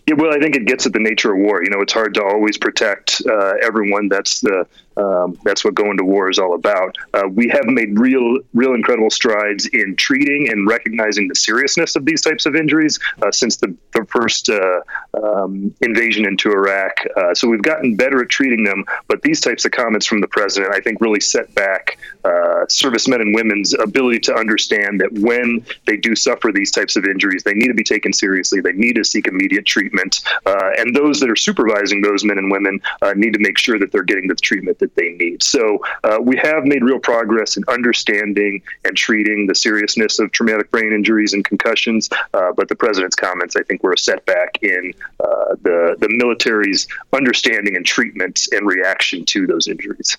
Yeah, 0.06 0.14
well, 0.16 0.32
I 0.32 0.38
think 0.38 0.56
it 0.56 0.64
gets 0.66 0.86
at 0.86 0.92
the 0.92 0.98
nature 0.98 1.32
of 1.32 1.38
war. 1.38 1.62
You 1.62 1.70
know, 1.70 1.80
it's 1.80 1.92
hard 1.92 2.14
to 2.14 2.24
always 2.24 2.56
protect 2.56 3.20
uh, 3.28 3.54
everyone. 3.62 4.08
That's 4.08 4.40
the 4.40 4.66
um, 4.96 5.38
that's 5.44 5.64
what 5.64 5.74
going 5.74 5.96
to 5.96 6.04
war 6.04 6.30
is 6.30 6.38
all 6.38 6.54
about. 6.54 6.96
Uh, 7.14 7.28
we 7.28 7.48
have 7.48 7.64
made 7.66 7.98
real, 7.98 8.38
real 8.52 8.74
incredible 8.74 9.10
strides 9.10 9.66
in 9.66 9.96
treating 9.96 10.50
and 10.50 10.68
recognizing 10.68 11.28
the 11.28 11.34
seriousness 11.34 11.96
of 11.96 12.04
these 12.04 12.20
types 12.20 12.46
of 12.46 12.54
injuries 12.54 12.98
uh, 13.22 13.30
since 13.30 13.56
the, 13.56 13.74
the 13.92 14.04
first 14.06 14.50
uh, 14.50 14.80
um, 15.22 15.74
invasion 15.80 16.26
into 16.26 16.50
Iraq. 16.50 16.92
Uh, 17.16 17.34
so 17.34 17.48
we've 17.48 17.62
gotten 17.62 17.96
better 17.96 18.22
at 18.22 18.28
treating 18.28 18.64
them. 18.64 18.84
But 19.08 19.22
these 19.22 19.40
types 19.40 19.64
of 19.64 19.72
comments 19.72 20.06
from 20.06 20.20
the 20.20 20.28
president, 20.28 20.74
I 20.74 20.80
think, 20.80 21.00
really 21.00 21.20
set 21.20 21.54
back 21.54 21.98
uh, 22.24 22.66
servicemen 22.68 23.20
and 23.20 23.34
women's 23.34 23.74
ability 23.74 24.20
to 24.20 24.34
understand 24.34 25.00
that 25.00 25.12
when 25.14 25.64
they 25.86 25.96
do 25.96 26.14
suffer 26.14 26.52
these 26.52 26.70
types 26.70 26.96
of 26.96 27.04
injuries, 27.04 27.42
they 27.42 27.54
need 27.54 27.68
to 27.68 27.74
be 27.74 27.84
taken 27.84 28.12
seriously. 28.12 28.60
They 28.60 28.72
need 28.72 28.96
to 28.96 29.04
seek 29.04 29.26
immediate 29.26 29.66
treatment, 29.66 30.20
uh, 30.46 30.70
and 30.78 30.94
those 30.94 31.20
that 31.20 31.30
are 31.30 31.36
supervising 31.36 32.02
those 32.02 32.24
men 32.24 32.38
and 32.38 32.50
women 32.50 32.80
need 33.16 33.32
to 33.32 33.38
make 33.38 33.58
sure 33.58 33.78
that 33.78 33.92
they're 33.92 34.02
getting 34.02 34.28
the 34.28 34.34
treatment 34.34 34.78
that 34.82 34.94
they 34.96 35.10
need. 35.10 35.42
So 35.42 35.78
uh, 36.04 36.18
we 36.20 36.36
have 36.36 36.64
made 36.64 36.82
real 36.82 36.98
progress 36.98 37.56
in 37.56 37.64
understanding 37.68 38.62
and 38.84 38.96
treating 38.96 39.46
the 39.46 39.54
seriousness 39.54 40.18
of 40.18 40.30
traumatic 40.32 40.70
brain 40.70 40.92
injuries 40.92 41.32
and 41.32 41.44
concussions. 41.44 42.10
Uh, 42.34 42.52
but 42.52 42.68
the 42.68 42.76
president's 42.76 43.16
comments, 43.16 43.56
I 43.56 43.62
think, 43.62 43.82
were 43.82 43.92
a 43.92 43.98
setback 43.98 44.58
in 44.62 44.92
uh, 45.20 45.54
the 45.62 45.96
the 45.98 46.08
military's 46.10 46.86
understanding 47.12 47.76
and 47.76 47.86
treatment 47.86 48.48
and 48.52 48.66
reaction 48.66 49.24
to 49.26 49.46
those 49.46 49.66
injuries. 49.68 50.16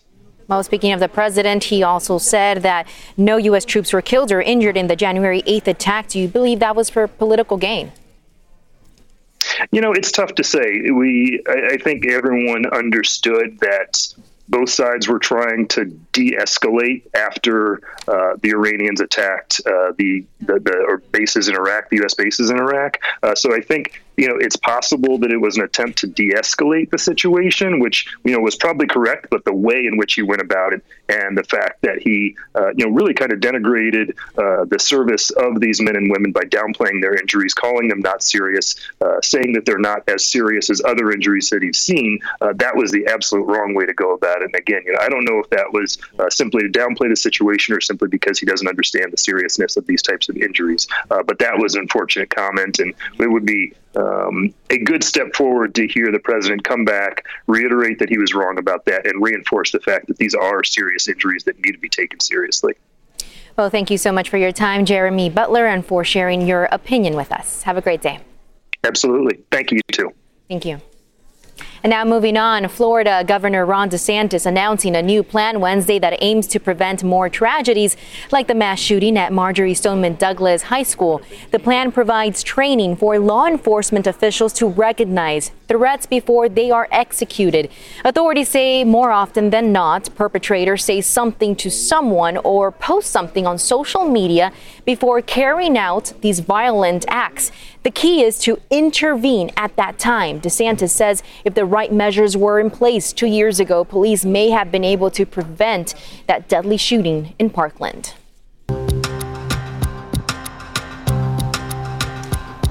Well, 0.47 0.63
speaking 0.63 0.91
of 0.91 0.99
the 0.99 1.07
president, 1.07 1.65
he 1.65 1.83
also 1.83 2.17
said 2.17 2.63
that 2.63 2.87
no 3.15 3.37
U.S. 3.37 3.65
troops 3.65 3.93
were 3.93 4.01
killed 4.01 4.31
or 4.31 4.41
injured 4.41 4.75
in 4.75 4.87
the 4.87 4.95
January 4.95 5.41
8th 5.43 5.67
attack. 5.67 6.09
Do 6.09 6.19
you 6.19 6.27
believe 6.27 6.59
that 6.59 6.75
was 6.75 6.89
for 6.89 7.07
political 7.07 7.57
gain? 7.57 7.91
You 9.71 9.81
know, 9.81 9.93
it's 9.93 10.11
tough 10.11 10.35
to 10.35 10.43
say. 10.43 10.89
We, 10.91 11.41
I, 11.47 11.73
I 11.73 11.77
think 11.77 12.07
everyone 12.07 12.65
understood 12.65 13.59
that 13.61 14.13
both 14.49 14.69
sides 14.69 15.07
were 15.07 15.19
trying 15.19 15.67
to 15.69 15.85
de-escalate 16.11 17.03
after 17.15 17.81
uh, 18.07 18.35
the 18.41 18.49
Iranians 18.49 18.99
attacked 19.01 19.61
uh, 19.65 19.93
the, 19.97 20.25
the, 20.41 20.59
the 20.59 21.01
bases 21.11 21.47
in 21.47 21.55
Iraq, 21.55 21.89
the 21.89 21.97
U.S. 21.97 22.13
bases 22.13 22.49
in 22.49 22.57
Iraq. 22.57 22.99
Uh, 23.21 23.35
so 23.35 23.55
I 23.55 23.61
think 23.61 24.02
you 24.17 24.27
know, 24.27 24.35
it's 24.37 24.55
possible 24.55 25.17
that 25.19 25.31
it 25.31 25.37
was 25.37 25.57
an 25.57 25.63
attempt 25.63 25.99
to 25.99 26.07
de-escalate 26.07 26.89
the 26.89 26.97
situation, 26.97 27.79
which 27.79 28.07
you 28.23 28.33
know 28.33 28.39
was 28.39 28.55
probably 28.55 28.87
correct, 28.87 29.27
but 29.29 29.43
the 29.45 29.53
way 29.53 29.85
in 29.85 29.97
which 29.97 30.13
he 30.13 30.21
went 30.21 30.41
about 30.41 30.73
it 30.73 30.83
and 31.09 31.37
the 31.37 31.43
fact 31.43 31.81
that 31.81 32.01
he, 32.01 32.35
uh, 32.55 32.69
you 32.75 32.85
know, 32.85 32.91
really 32.91 33.13
kind 33.13 33.31
of 33.33 33.39
denigrated 33.39 34.13
uh, 34.37 34.65
the 34.65 34.79
service 34.79 35.29
of 35.31 35.59
these 35.59 35.81
men 35.81 35.95
and 35.95 36.11
women 36.11 36.31
by 36.31 36.43
downplaying 36.43 37.01
their 37.01 37.15
injuries, 37.15 37.53
calling 37.53 37.87
them 37.87 37.99
not 37.99 38.23
serious, 38.23 38.75
uh, 39.01 39.19
saying 39.21 39.53
that 39.53 39.65
they're 39.65 39.77
not 39.77 40.07
as 40.07 40.27
serious 40.27 40.69
as 40.69 40.81
other 40.85 41.11
injuries 41.11 41.49
that 41.49 41.61
he's 41.61 41.79
seen. 41.79 42.19
Uh, 42.41 42.53
that 42.55 42.75
was 42.75 42.91
the 42.91 43.05
absolute 43.07 43.45
wrong 43.45 43.73
way 43.73 43.85
to 43.85 43.93
go 43.93 44.13
about 44.13 44.41
it. 44.41 44.45
And 44.45 44.55
again, 44.55 44.81
you 44.85 44.93
know, 44.93 44.99
I 45.01 45.09
don't 45.09 45.25
know 45.25 45.39
if 45.39 45.49
that 45.49 45.71
was 45.71 45.97
uh, 46.19 46.29
simply 46.29 46.61
to 46.63 46.69
downplay 46.69 47.09
the 47.09 47.15
situation 47.15 47.75
or 47.75 47.81
simply 47.81 48.07
because 48.07 48.39
he 48.39 48.45
doesn't 48.45 48.67
understand 48.67 49.11
the 49.11 49.17
seriousness 49.17 49.75
of 49.77 49.85
these 49.87 50.01
types 50.01 50.29
of 50.29 50.37
injuries. 50.37 50.87
Uh, 51.11 51.23
but 51.23 51.39
that 51.39 51.57
was 51.57 51.75
an 51.75 51.81
unfortunate 51.81 52.29
comment, 52.29 52.79
and 52.79 52.93
it 53.19 53.27
would 53.27 53.45
be 53.45 53.73
um, 53.95 54.53
a 54.69 54.77
good 54.77 55.03
step 55.03 55.35
forward 55.35 55.75
to 55.75 55.87
hear 55.87 56.11
the 56.11 56.19
president 56.19 56.63
come 56.63 56.85
back, 56.85 57.25
reiterate 57.47 57.99
that 57.99 58.09
he 58.09 58.17
was 58.17 58.33
wrong 58.33 58.57
about 58.57 58.85
that, 58.85 59.05
and 59.05 59.21
reinforce 59.21 59.71
the 59.71 59.79
fact 59.79 60.07
that 60.07 60.17
these 60.17 60.33
are 60.33 60.63
serious 60.63 61.07
injuries 61.07 61.43
that 61.43 61.59
need 61.59 61.73
to 61.73 61.79
be 61.79 61.89
taken 61.89 62.19
seriously. 62.19 62.73
Well, 63.57 63.69
thank 63.69 63.91
you 63.91 63.97
so 63.97 64.11
much 64.11 64.29
for 64.29 64.37
your 64.37 64.51
time, 64.51 64.85
Jeremy 64.85 65.29
Butler, 65.29 65.67
and 65.67 65.85
for 65.85 66.03
sharing 66.03 66.47
your 66.47 66.65
opinion 66.65 67.15
with 67.15 67.31
us. 67.31 67.63
Have 67.63 67.77
a 67.77 67.81
great 67.81 68.01
day. 68.01 68.19
Absolutely. 68.83 69.43
Thank 69.51 69.71
you, 69.71 69.79
too. 69.91 70.11
Thank 70.49 70.65
you. 70.65 70.81
And 71.83 71.89
now 71.89 72.05
moving 72.05 72.37
on, 72.37 72.69
Florida 72.69 73.25
Governor 73.27 73.65
Ron 73.65 73.89
DeSantis 73.89 74.45
announcing 74.45 74.95
a 74.95 75.01
new 75.01 75.21
plan 75.21 75.59
Wednesday 75.59 75.99
that 75.99 76.17
aims 76.21 76.47
to 76.47 76.59
prevent 76.61 77.03
more 77.03 77.27
tragedies 77.27 77.97
like 78.31 78.47
the 78.47 78.55
mass 78.55 78.79
shooting 78.79 79.17
at 79.17 79.33
Marjory 79.33 79.73
Stoneman 79.73 80.15
Douglas 80.15 80.61
High 80.61 80.83
School. 80.83 81.21
The 81.51 81.59
plan 81.59 81.91
provides 81.91 82.41
training 82.41 82.95
for 82.95 83.19
law 83.19 83.47
enforcement 83.47 84.07
officials 84.07 84.53
to 84.53 84.67
recognize 84.67 85.51
threats 85.67 86.05
before 86.05 86.47
they 86.47 86.71
are 86.71 86.87
executed. 86.89 87.69
Authorities 88.05 88.47
say 88.47 88.85
more 88.85 89.11
often 89.11 89.49
than 89.49 89.73
not, 89.73 90.09
perpetrators 90.15 90.85
say 90.85 91.01
something 91.01 91.53
to 91.57 91.69
someone 91.69 92.37
or 92.37 92.71
post 92.71 93.11
something 93.11 93.45
on 93.45 93.57
social 93.57 94.05
media 94.05 94.53
before 94.85 95.21
carrying 95.21 95.77
out 95.77 96.13
these 96.21 96.39
violent 96.39 97.05
acts. 97.07 97.51
The 97.83 97.91
key 97.91 98.23
is 98.23 98.39
to 98.39 98.59
intervene 98.69 99.51
at 99.57 99.75
that 99.75 99.99
time. 99.99 100.41
DeSantis 100.41 100.89
says 100.89 101.23
if 101.43 101.53
the 101.53 101.65
right 101.65 101.91
measures 101.91 102.37
were 102.37 102.59
in 102.59 102.69
place 102.69 103.13
two 103.13 103.27
years 103.27 103.59
ago, 103.59 103.83
police 103.83 104.25
may 104.25 104.49
have 104.49 104.71
been 104.71 104.83
able 104.83 105.11
to 105.11 105.25
prevent 105.25 105.95
that 106.27 106.47
deadly 106.47 106.77
shooting 106.77 107.33
in 107.39 107.49
Parkland. 107.49 108.13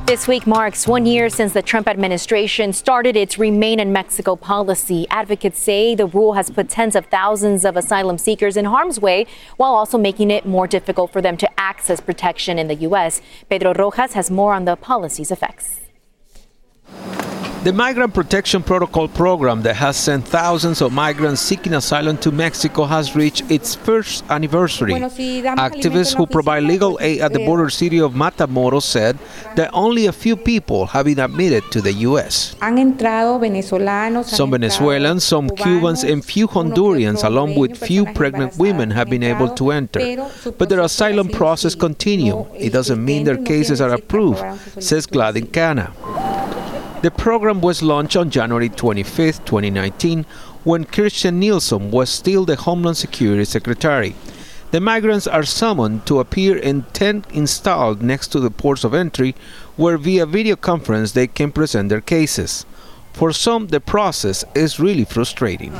This 0.05 0.27
week 0.27 0.49
marks 0.49 0.89
one 0.89 1.07
year 1.07 1.29
since 1.29 1.53
the 1.53 1.63
Trump 1.63 1.87
administration 1.87 2.73
started 2.73 3.17
its 3.17 3.39
Remain 3.39 3.79
in 3.79 3.93
Mexico 3.93 4.35
policy. 4.35 5.07
Advocates 5.11 5.61
say 5.61 5.95
the 5.95 6.07
rule 6.07 6.33
has 6.33 6.51
put 6.51 6.69
tens 6.69 6.97
of 6.97 7.07
thousands 7.07 7.65
of 7.65 7.77
asylum 7.77 8.19
seekers 8.19 8.57
in 8.57 8.65
harm's 8.65 8.99
way 8.99 9.27
while 9.59 9.75
also 9.75 9.97
making 9.97 10.33
it 10.33 10.45
more 10.45 10.67
difficult 10.67 11.13
for 11.13 11.23
them 11.23 11.37
to 11.37 11.49
access 11.59 12.01
protection 12.01 12.59
in 12.59 12.67
the 12.67 12.75
U.S. 12.87 13.23
Pedro 13.49 13.75
Rojas 13.75 14.15
has 14.15 14.29
more 14.29 14.53
on 14.53 14.65
the 14.65 14.75
policy's 14.75 15.31
effects. 15.31 15.82
The 17.63 17.73
Migrant 17.73 18.13
Protection 18.13 18.61
Protocol 18.61 19.07
program 19.07 19.63
that 19.63 19.77
has 19.77 19.97
sent 19.97 20.27
thousands 20.27 20.83
of 20.83 20.93
migrants 20.93 21.41
seeking 21.41 21.75
asylum 21.75 22.19
to 22.19 22.33
Mexico 22.33 22.87
has 22.87 23.15
reached 23.15 23.49
its 23.49 23.77
first 23.77 24.25
anniversary. 24.29 24.95
Activists 24.95 26.17
who 26.17 26.27
provide 26.27 26.65
legal 26.65 26.99
aid 27.01 27.21
at 27.21 27.33
the 27.33 27.41
eh, 27.41 27.47
border 27.47 27.71
city 27.71 28.01
of 28.01 28.15
Matamoros 28.15 28.83
said 28.83 29.17
that 29.55 29.71
only 29.73 30.07
a 30.07 30.13
few 30.13 30.35
people 30.35 30.87
have 30.87 31.05
been 31.07 31.21
admitted 31.21 31.63
to 31.71 31.81
the 31.81 31.93
U.S. 32.11 32.57
Some 32.61 34.51
Venezuelans, 34.51 35.23
some 35.23 35.49
Cubans, 35.49 36.03
and 36.03 36.25
few 36.25 36.49
Hondurans, 36.49 37.23
along 37.23 37.55
with 37.55 37.79
few 37.79 38.07
pregnant 38.07 38.59
women, 38.59 38.91
have 38.91 39.09
been 39.09 39.23
able 39.23 39.55
to 39.55 39.71
enter. 39.71 40.01
But 40.59 40.69
their 40.69 40.81
asylum 40.81 41.29
process 41.29 41.77
continues. 41.77 42.45
It 42.55 42.73
doesn't 42.73 43.05
mean 43.05 43.23
their 43.23 43.41
cases 43.41 43.81
are 43.81 43.95
approved, 43.95 44.43
says 44.83 45.07
Gladys 45.07 45.49
Cana. 45.53 45.93
The 47.03 47.11
program 47.11 47.61
was 47.61 47.83
launched 47.83 48.15
on 48.15 48.31
January 48.31 48.69
25, 48.69 49.45
2019, 49.45 50.25
when 50.63 50.85
Kirstjen 50.85 51.35
Nielsen 51.35 51.91
was 51.91 52.09
still 52.09 52.45
the 52.45 52.55
Homeland 52.55 52.97
Security 52.97 53.45
Secretary. 53.45 54.15
The 54.71 54.81
migrants 54.81 55.27
are 55.27 55.43
summoned 55.43 56.07
to 56.07 56.21
appear 56.21 56.57
in 56.57 56.85
tents 56.93 57.29
installed 57.33 58.03
next 58.03 58.29
to 58.29 58.39
the 58.39 58.53
ports 58.53 58.85
of 58.85 58.95
entry, 58.95 59.35
where 59.77 59.99
via 59.99 60.27
video 60.27 60.55
conference 60.55 61.11
they 61.11 61.27
can 61.27 61.51
present 61.51 61.89
their 61.89 62.01
cases. 62.01 62.65
For 63.13 63.33
some, 63.33 63.67
the 63.67 63.81
process 63.81 64.45
is 64.55 64.79
really 64.79 65.05
frustrating. 65.05 65.73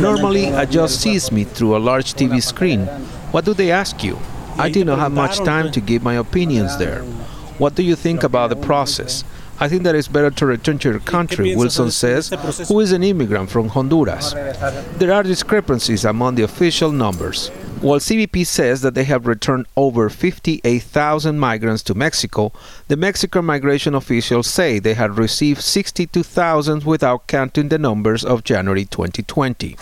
Normally, 0.00 0.46
a 0.46 0.64
judge 0.64 0.90
sees 0.92 1.30
me 1.30 1.44
through 1.44 1.76
a 1.76 1.84
large 1.90 2.14
TV 2.14 2.42
screen. 2.42 2.86
What 3.30 3.44
do 3.44 3.52
they 3.52 3.70
ask 3.70 4.02
you? 4.02 4.18
I 4.56 4.70
did 4.70 4.86
not 4.86 5.00
have 5.00 5.12
much 5.12 5.36
time 5.40 5.70
to 5.72 5.82
give 5.82 6.02
my 6.02 6.14
opinions 6.14 6.78
there. 6.78 7.02
What 7.58 7.74
do 7.74 7.82
you 7.82 7.94
think 7.94 8.22
about 8.22 8.48
the 8.48 8.56
process? 8.56 9.22
I 9.60 9.68
think 9.68 9.84
that 9.84 9.94
it's 9.94 10.08
better 10.08 10.30
to 10.30 10.46
return 10.46 10.78
to 10.80 10.90
your 10.90 11.00
country, 11.00 11.54
Wilson 11.54 11.90
says, 11.90 12.30
who 12.68 12.80
is 12.80 12.92
an 12.92 13.02
immigrant 13.02 13.50
from 13.50 13.68
Honduras. 13.68 14.32
There 14.98 15.12
are 15.12 15.22
discrepancies 15.22 16.04
among 16.04 16.34
the 16.34 16.42
official 16.42 16.90
numbers. 16.90 17.50
While 17.84 17.98
CBP 17.98 18.46
says 18.46 18.80
that 18.80 18.94
they 18.94 19.04
have 19.04 19.26
returned 19.26 19.66
over 19.76 20.08
58,000 20.08 21.38
migrants 21.38 21.82
to 21.82 21.94
Mexico, 21.94 22.50
the 22.88 22.96
Mexican 22.96 23.44
migration 23.44 23.94
officials 23.94 24.46
say 24.46 24.78
they 24.78 24.94
had 24.94 25.18
received 25.18 25.60
62,000 25.60 26.84
without 26.84 27.26
counting 27.26 27.68
the 27.68 27.76
numbers 27.76 28.24
of 28.24 28.42
January 28.42 28.86
2020. 28.86 29.76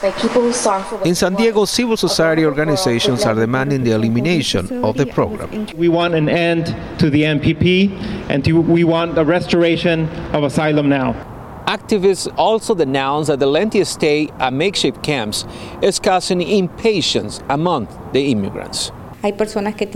In 1.05 1.15
San 1.15 1.37
Diego, 1.37 1.65
civil 1.65 1.97
society 1.97 2.45
organizations 2.45 3.23
are 3.23 3.37
demanding 3.37 3.85
the 3.85 3.93
elimination 3.93 4.83
of 4.85 4.97
the 4.97 5.07
program. 5.07 5.69
We 5.77 5.89
want 5.89 6.15
an 6.15 6.29
end 6.29 6.75
to 6.99 7.09
the 7.09 7.23
MPP 7.23 7.93
and 8.29 8.45
to, 8.45 8.61
we 8.61 8.83
want 8.83 9.17
a 9.17 9.25
restoration 9.25 10.09
of 10.35 10.43
asylum 10.43 10.89
now. 10.89 11.32
Activists 11.67 12.33
also 12.37 12.75
denounce 12.75 13.29
that 13.29 13.39
the 13.39 13.47
lengthy 13.47 13.85
stay 13.85 14.29
at 14.41 14.53
makeshift 14.53 15.03
camps 15.03 15.45
is 15.81 15.99
causing 15.99 16.43
impatience 16.43 17.41
among 17.49 17.89
the 18.13 18.31
immigrants. 18.33 18.91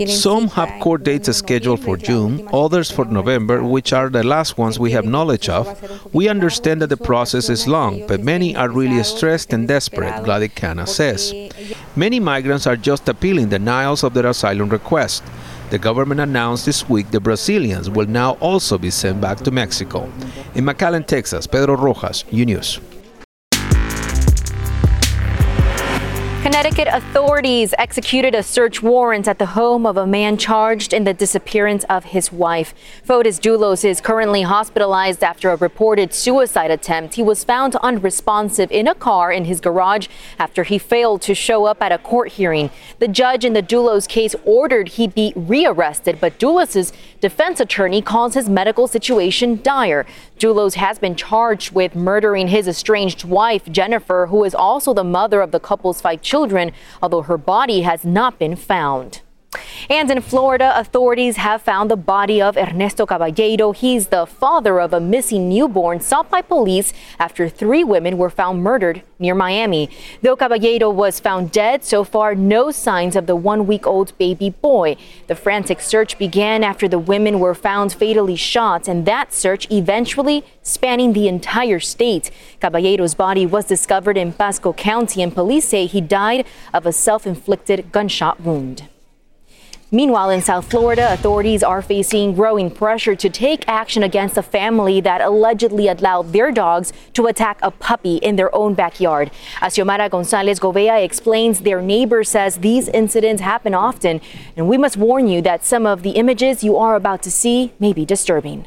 Some 0.07 0.47
have 0.49 0.79
court 0.79 1.03
dates 1.03 1.35
scheduled 1.35 1.81
for 1.81 1.97
June, 1.97 2.47
others 2.53 2.89
for 2.89 3.03
November, 3.03 3.61
which 3.61 3.91
are 3.91 4.07
the 4.07 4.23
last 4.23 4.57
ones 4.57 4.79
we 4.79 4.91
have 4.91 5.03
knowledge 5.03 5.49
of. 5.49 5.67
We 6.13 6.29
understand 6.29 6.81
that 6.81 6.87
the 6.87 6.95
process 6.95 7.49
is 7.49 7.67
long, 7.67 8.07
but 8.07 8.23
many 8.23 8.55
are 8.55 8.69
really 8.69 9.03
stressed 9.03 9.51
and 9.51 9.67
desperate, 9.67 10.23
Gladys 10.23 10.51
Cana 10.55 10.87
says. 10.87 11.33
Many 11.97 12.21
migrants 12.21 12.65
are 12.65 12.77
just 12.77 13.09
appealing 13.09 13.49
denials 13.49 14.01
of 14.05 14.13
their 14.13 14.27
asylum 14.27 14.69
request. 14.69 15.23
The 15.69 15.77
government 15.77 16.21
announced 16.21 16.65
this 16.65 16.87
week 16.87 17.11
the 17.11 17.19
Brazilians 17.19 17.89
will 17.89 18.07
now 18.07 18.37
also 18.39 18.77
be 18.77 18.89
sent 18.89 19.19
back 19.19 19.39
to 19.39 19.51
Mexico. 19.51 20.09
In 20.55 20.63
McAllen, 20.63 21.05
Texas, 21.05 21.45
Pedro 21.45 21.75
Rojas, 21.75 22.23
U. 22.31 22.45
Connecticut 26.57 26.87
authorities 26.91 27.75
executed 27.77 28.33
a 28.33 28.41
search 28.41 28.81
warrant 28.81 29.27
at 29.27 29.37
the 29.37 29.45
home 29.45 29.85
of 29.85 29.95
a 29.95 30.07
man 30.07 30.37
charged 30.37 30.91
in 30.91 31.03
the 31.03 31.13
disappearance 31.13 31.83
of 31.83 32.05
his 32.05 32.31
wife. 32.31 32.73
Fotis 33.05 33.39
Dulos 33.39 33.85
is 33.85 34.01
currently 34.01 34.41
hospitalized 34.41 35.23
after 35.23 35.51
a 35.51 35.55
reported 35.55 36.15
suicide 36.15 36.71
attempt. 36.71 37.13
He 37.13 37.21
was 37.21 37.43
found 37.43 37.75
unresponsive 37.75 38.71
in 38.71 38.87
a 38.87 38.95
car 38.95 39.31
in 39.31 39.45
his 39.45 39.61
garage 39.61 40.07
after 40.39 40.63
he 40.63 40.79
failed 40.79 41.21
to 41.21 41.35
show 41.35 41.65
up 41.65 41.79
at 41.79 41.91
a 41.91 41.99
court 41.99 42.31
hearing. 42.31 42.71
The 42.97 43.07
judge 43.07 43.45
in 43.45 43.53
the 43.53 43.61
Dulos 43.61 44.07
case 44.07 44.33
ordered 44.43 44.87
he 44.87 45.05
be 45.05 45.33
rearrested, 45.35 46.19
but 46.19 46.39
Dulos's 46.39 46.91
defense 47.21 47.59
attorney 47.59 48.01
calls 48.01 48.33
his 48.33 48.49
medical 48.49 48.87
situation 48.87 49.61
dire. 49.61 50.07
Dulos 50.39 50.73
has 50.73 50.97
been 50.97 51.15
charged 51.15 51.73
with 51.73 51.93
murdering 51.95 52.47
his 52.47 52.67
estranged 52.67 53.25
wife, 53.25 53.71
Jennifer, 53.71 54.25
who 54.31 54.43
is 54.43 54.55
also 54.55 54.91
the 54.91 55.03
mother 55.03 55.41
of 55.41 55.51
the 55.51 55.59
couple's 55.59 56.01
five 56.01 56.23
children, 56.23 56.46
although 57.01 57.23
her 57.23 57.37
body 57.37 57.81
has 57.81 58.05
not 58.05 58.39
been 58.39 58.55
found. 58.55 59.21
And 59.89 60.11
in 60.11 60.21
Florida, 60.21 60.77
authorities 60.77 61.37
have 61.37 61.61
found 61.61 61.89
the 61.89 61.95
body 61.95 62.41
of 62.41 62.57
Ernesto 62.57 63.05
Caballero. 63.05 63.71
He's 63.71 64.07
the 64.07 64.25
father 64.25 64.81
of 64.81 64.91
a 64.91 64.99
missing 64.99 65.47
newborn 65.47 66.01
sought 66.01 66.29
by 66.29 66.41
police 66.41 66.91
after 67.17 67.47
three 67.47 67.85
women 67.85 68.17
were 68.17 68.29
found 68.29 68.61
murdered 68.61 69.01
near 69.17 69.33
Miami. 69.33 69.89
Though 70.21 70.35
Caballero 70.35 70.89
was 70.89 71.21
found 71.21 71.51
dead, 71.51 71.85
so 71.85 72.03
far 72.03 72.35
no 72.35 72.69
signs 72.69 73.15
of 73.15 73.27
the 73.27 73.35
one 73.37 73.65
week 73.65 73.87
old 73.87 74.17
baby 74.17 74.49
boy. 74.49 74.97
The 75.27 75.35
frantic 75.35 75.79
search 75.79 76.17
began 76.17 76.65
after 76.65 76.89
the 76.89 76.99
women 76.99 77.39
were 77.39 77.55
found 77.55 77.93
fatally 77.93 78.35
shot, 78.35 78.89
and 78.89 79.05
that 79.05 79.33
search 79.33 79.71
eventually 79.71 80.43
spanning 80.61 81.13
the 81.13 81.29
entire 81.29 81.79
state. 81.79 82.29
Caballero's 82.59 83.15
body 83.15 83.45
was 83.45 83.65
discovered 83.65 84.17
in 84.17 84.33
Pasco 84.33 84.73
County, 84.73 85.21
and 85.23 85.33
police 85.33 85.65
say 85.65 85.85
he 85.85 86.01
died 86.01 86.45
of 86.73 86.85
a 86.85 86.91
self 86.91 87.25
inflicted 87.25 87.93
gunshot 87.93 88.41
wound. 88.41 88.89
Meanwhile, 89.89 90.31
in 90.31 90.41
South 90.41 90.69
Florida, 90.69 91.13
authorities 91.13 91.63
are 91.63 91.81
facing 91.81 92.33
growing 92.33 92.69
pressure 92.69 93.15
to 93.15 93.29
take 93.29 93.63
action 93.69 94.03
against 94.03 94.37
a 94.37 94.43
family 94.43 94.99
that 94.99 95.21
allegedly 95.21 95.87
allowed 95.87 96.33
their 96.33 96.51
dogs 96.51 96.91
to 97.13 97.27
attack 97.27 97.57
a 97.61 97.71
puppy 97.71 98.17
in 98.17 98.35
their 98.35 98.53
own 98.53 98.73
backyard. 98.73 99.31
As 99.61 99.77
Xiomara 99.77 100.09
Gonzalez 100.09 100.59
Govea 100.59 101.01
explains, 101.01 101.61
their 101.61 101.81
neighbor 101.81 102.25
says 102.25 102.57
these 102.57 102.89
incidents 102.89 103.41
happen 103.41 103.73
often, 103.73 104.19
and 104.57 104.67
we 104.67 104.77
must 104.77 104.97
warn 104.97 105.29
you 105.29 105.41
that 105.43 105.63
some 105.63 105.85
of 105.85 106.03
the 106.03 106.11
images 106.11 106.65
you 106.65 106.75
are 106.75 106.95
about 106.95 107.23
to 107.23 107.31
see 107.31 107.71
may 107.79 107.93
be 107.93 108.03
disturbing. 108.03 108.65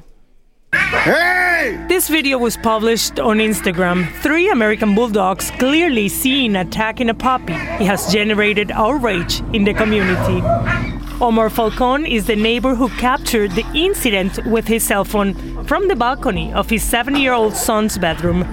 Hey! 0.72 1.84
This 1.86 2.08
video 2.08 2.38
was 2.38 2.56
published 2.56 3.20
on 3.20 3.38
Instagram. 3.38 4.10
Three 4.22 4.48
American 4.50 4.94
bulldogs 4.94 5.50
clearly 5.58 6.08
seen 6.08 6.56
attacking 6.56 7.10
a 7.10 7.14
puppy. 7.14 7.52
It 7.52 7.86
has 7.86 8.10
generated 8.10 8.70
outrage 8.70 9.40
in 9.52 9.64
the 9.64 9.74
community. 9.74 10.89
Omar 11.20 11.50
Falcon 11.50 12.06
is 12.06 12.26
the 12.26 12.34
neighbor 12.34 12.74
who 12.74 12.88
captured 12.88 13.50
the 13.50 13.66
incident 13.74 14.42
with 14.46 14.66
his 14.66 14.82
cell 14.82 15.04
phone 15.04 15.34
from 15.66 15.86
the 15.86 15.94
balcony 15.94 16.50
of 16.54 16.70
his 16.70 16.82
seven 16.82 17.14
year 17.14 17.34
old 17.34 17.54
son's 17.54 17.98
bedroom. 17.98 18.46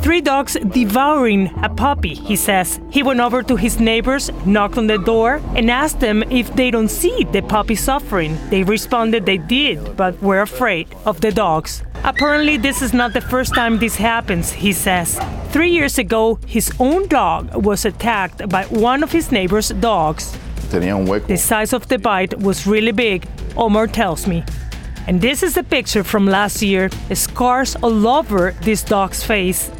Three 0.00 0.22
dogs 0.22 0.56
devouring 0.72 1.52
a 1.62 1.68
puppy, 1.68 2.14
he 2.14 2.36
says. 2.36 2.80
He 2.90 3.02
went 3.02 3.20
over 3.20 3.42
to 3.42 3.56
his 3.56 3.78
neighbors, 3.80 4.30
knocked 4.46 4.78
on 4.78 4.86
the 4.86 4.96
door, 4.96 5.42
and 5.54 5.70
asked 5.70 6.00
them 6.00 6.22
if 6.30 6.54
they 6.56 6.70
don't 6.70 6.88
see 6.88 7.24
the 7.24 7.42
puppy 7.42 7.74
suffering. 7.74 8.38
They 8.48 8.62
responded 8.62 9.26
they 9.26 9.38
did, 9.38 9.94
but 9.94 10.22
were 10.22 10.40
afraid 10.40 10.88
of 11.04 11.20
the 11.20 11.32
dogs. 11.32 11.82
Apparently, 12.02 12.56
this 12.56 12.80
is 12.80 12.94
not 12.94 13.12
the 13.12 13.20
first 13.20 13.54
time 13.54 13.78
this 13.78 13.96
happens, 13.96 14.52
he 14.52 14.72
says. 14.72 15.20
Three 15.50 15.70
years 15.70 15.98
ago, 15.98 16.38
his 16.46 16.72
own 16.78 17.08
dog 17.08 17.54
was 17.54 17.84
attacked 17.84 18.48
by 18.48 18.64
one 18.66 19.02
of 19.02 19.12
his 19.12 19.30
neighbor's 19.32 19.68
dogs. 19.68 20.38
The 20.70 21.36
size 21.36 21.72
of 21.72 21.88
the 21.88 21.98
bite 21.98 22.38
was 22.38 22.66
really 22.66 22.92
big, 22.92 23.26
Omar 23.56 23.86
tells 23.86 24.26
me. 24.26 24.44
And 25.06 25.20
this 25.20 25.42
is 25.42 25.56
a 25.56 25.62
picture 25.62 26.02
from 26.02 26.26
last 26.26 26.62
year, 26.62 26.90
scars 27.14 27.76
all 27.76 28.06
over 28.08 28.52
this 28.62 28.82
dog's 28.82 29.22
face. 29.22 29.70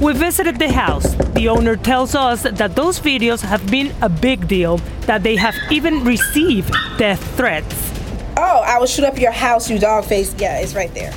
We 0.00 0.12
visited 0.12 0.58
the 0.58 0.70
house. 0.70 1.14
The 1.34 1.48
owner 1.48 1.76
tells 1.76 2.14
us 2.14 2.42
that 2.42 2.76
those 2.76 3.00
videos 3.00 3.40
have 3.40 3.68
been 3.70 3.92
a 4.02 4.08
big 4.08 4.46
deal, 4.46 4.78
that 5.06 5.22
they 5.22 5.36
have 5.36 5.54
even 5.70 6.04
received 6.04 6.72
death 6.96 7.22
threats. 7.36 7.74
Oh, 8.36 8.62
I 8.64 8.78
will 8.78 8.86
shoot 8.86 9.04
up 9.04 9.18
your 9.18 9.32
house, 9.32 9.70
you 9.70 9.78
dog 9.78 10.04
face. 10.04 10.34
Yeah, 10.38 10.58
it's 10.60 10.74
right 10.74 10.92
there. 10.94 11.12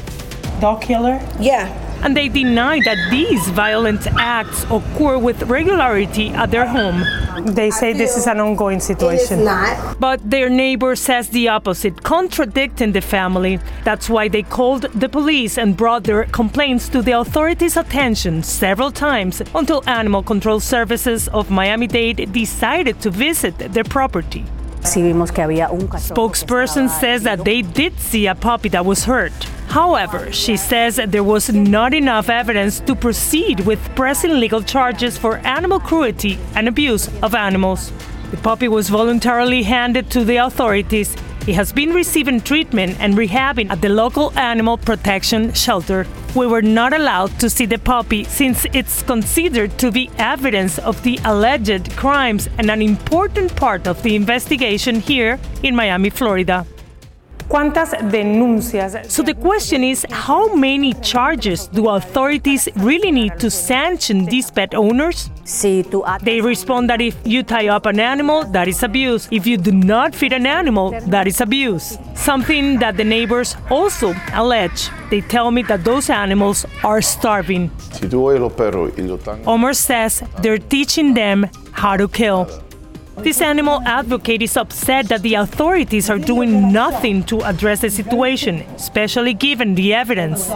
Dog 0.60 0.82
killer? 0.82 1.20
Yeah, 1.40 1.68
and 2.04 2.16
they 2.16 2.30
deny 2.30 2.80
that 2.82 2.98
these 3.10 3.48
violent 3.50 4.08
acts 4.18 4.64
occur 4.72 5.18
with 5.18 5.44
regularity 5.44 6.30
at 6.30 6.52
their 6.52 6.68
home. 6.68 7.04
They 7.46 7.72
say 7.72 7.94
this 7.94 8.18
is 8.18 8.28
an 8.28 8.40
ongoing 8.40 8.80
situation. 8.80 9.40
It 9.40 9.42
is 9.42 9.46
not. 9.46 10.00
But 10.00 10.30
their 10.30 10.50
neighbor 10.50 10.96
says 10.96 11.30
the 11.30 11.50
opposite, 11.50 12.04
contradicting 12.04 12.92
the 12.94 13.02
family. 13.02 13.60
That's 13.84 14.10
why 14.10 14.28
they 14.28 14.44
called 14.44 14.84
the 14.94 15.10
police 15.10 15.58
and 15.58 15.78
brought 15.78 16.04
their 16.04 16.26
complaints 16.26 16.90
to 16.90 17.02
the 17.02 17.14
authorities' 17.20 17.78
attention 17.78 18.44
several 18.44 18.92
times 18.92 19.42
until 19.54 19.88
Animal 19.88 20.24
Control 20.24 20.60
Services 20.60 21.28
of 21.30 21.50
Miami 21.50 21.88
Dade 21.88 22.32
decided 22.32 23.00
to 23.02 23.10
visit 23.10 23.58
their 23.58 23.84
property. 23.84 24.46
Spokesperson 26.16 26.90
says 26.90 27.24
that 27.24 27.44
they 27.44 27.62
did 27.62 28.00
see 28.00 28.28
a 28.28 28.36
puppy 28.36 28.70
that 28.70 28.86
was 28.86 29.04
hurt. 29.04 29.34
However, 29.68 30.32
she 30.32 30.56
says 30.58 30.96
there 30.96 31.24
was 31.24 31.50
not 31.52 31.94
enough 31.94 32.30
evidence 32.30 32.80
to 32.82 32.96
proceed 32.96 33.60
with 33.62 33.80
pressing 33.96 34.40
legal 34.40 34.62
charges 34.62 35.18
for 35.18 35.38
animal 35.40 35.80
cruelty 35.80 36.40
and 36.56 36.68
abuse 36.68 37.10
of 37.22 37.36
animals. 37.36 37.92
The 38.32 38.38
puppy 38.38 38.68
was 38.68 38.90
voluntarily 38.90 39.64
handed 39.64 40.10
to 40.12 40.24
the 40.24 40.38
authorities. 40.38 41.16
He 41.48 41.54
has 41.54 41.72
been 41.72 41.94
receiving 41.94 42.42
treatment 42.42 42.98
and 43.00 43.14
rehabbing 43.14 43.70
at 43.70 43.82
the 43.82 43.88
local 43.88 44.38
animal 44.38 44.78
protection 44.78 45.54
shelter. 45.54 46.06
We 46.36 46.46
were 46.46 46.62
not 46.62 46.92
allowed 46.92 47.40
to 47.40 47.50
see 47.50 47.66
the 47.66 47.80
puppy 47.80 48.26
since 48.26 48.66
it's 48.74 49.02
considered 49.02 49.80
to 49.80 49.90
be 49.90 50.12
evidence 50.18 50.78
of 50.78 51.02
the 51.04 51.18
alleged 51.24 51.96
crimes 51.96 52.50
and 52.58 52.70
an 52.70 52.82
important 52.82 53.56
part 53.56 53.88
of 53.88 54.04
the 54.04 54.18
investigation 54.18 55.00
here 55.00 55.40
in 55.64 55.74
Miami, 55.74 56.10
Florida. 56.10 56.66
¿Cuántas 57.48 57.96
denuncias? 58.12 58.98
So 59.08 59.24
the 59.24 59.34
question 59.34 59.84
is 59.84 60.06
how 60.12 60.54
many 60.54 60.94
charges 60.96 61.68
do 61.68 61.88
authorities 61.90 62.68
really 62.76 63.12
need 63.12 63.40
to 63.40 63.50
sanction 63.50 64.26
these 64.26 64.52
pet 64.52 64.76
owners? 64.76 65.30
They 66.24 66.42
respond 66.42 66.90
that 66.90 67.00
if 67.00 67.16
you 67.24 67.44
tie 67.44 67.70
up 67.70 67.86
an 67.86 68.02
animal, 68.02 68.44
that 68.52 68.68
is 68.68 68.84
abuse. 68.84 69.30
If 69.32 69.48
you 69.48 69.58
do 69.58 69.72
not 69.72 70.14
feed 70.14 70.34
an 70.34 70.46
animal, 70.46 70.92
that 71.08 71.26
is 71.26 71.40
abuse. 71.40 71.98
Something 72.16 72.80
that 72.80 72.98
the 72.98 73.06
neighbors 73.06 73.56
also 73.70 74.14
allege. 74.34 74.90
They 75.10 75.22
tell 75.22 75.50
me 75.52 75.62
that 75.64 75.86
those 75.86 76.10
animals 76.10 76.66
are 76.84 77.02
starving. 77.02 77.72
Omar 79.46 79.74
says 79.74 80.22
they're 80.42 80.58
teaching 80.58 81.14
them 81.14 81.48
how 81.72 81.96
to 81.96 82.10
kill. 82.10 82.50
This 83.20 83.42
animal 83.42 83.82
advocate 83.86 84.42
is 84.42 84.56
upset 84.56 85.08
that 85.10 85.24
the 85.24 85.36
authorities 85.36 86.10
are 86.10 86.20
doing 86.20 86.72
nothing 86.72 87.24
to 87.26 87.42
address 87.42 87.82
the 87.82 87.90
situation, 87.90 88.62
especially 88.76 89.34
given 89.34 89.76
the 89.76 89.94
evidence. 89.94 90.48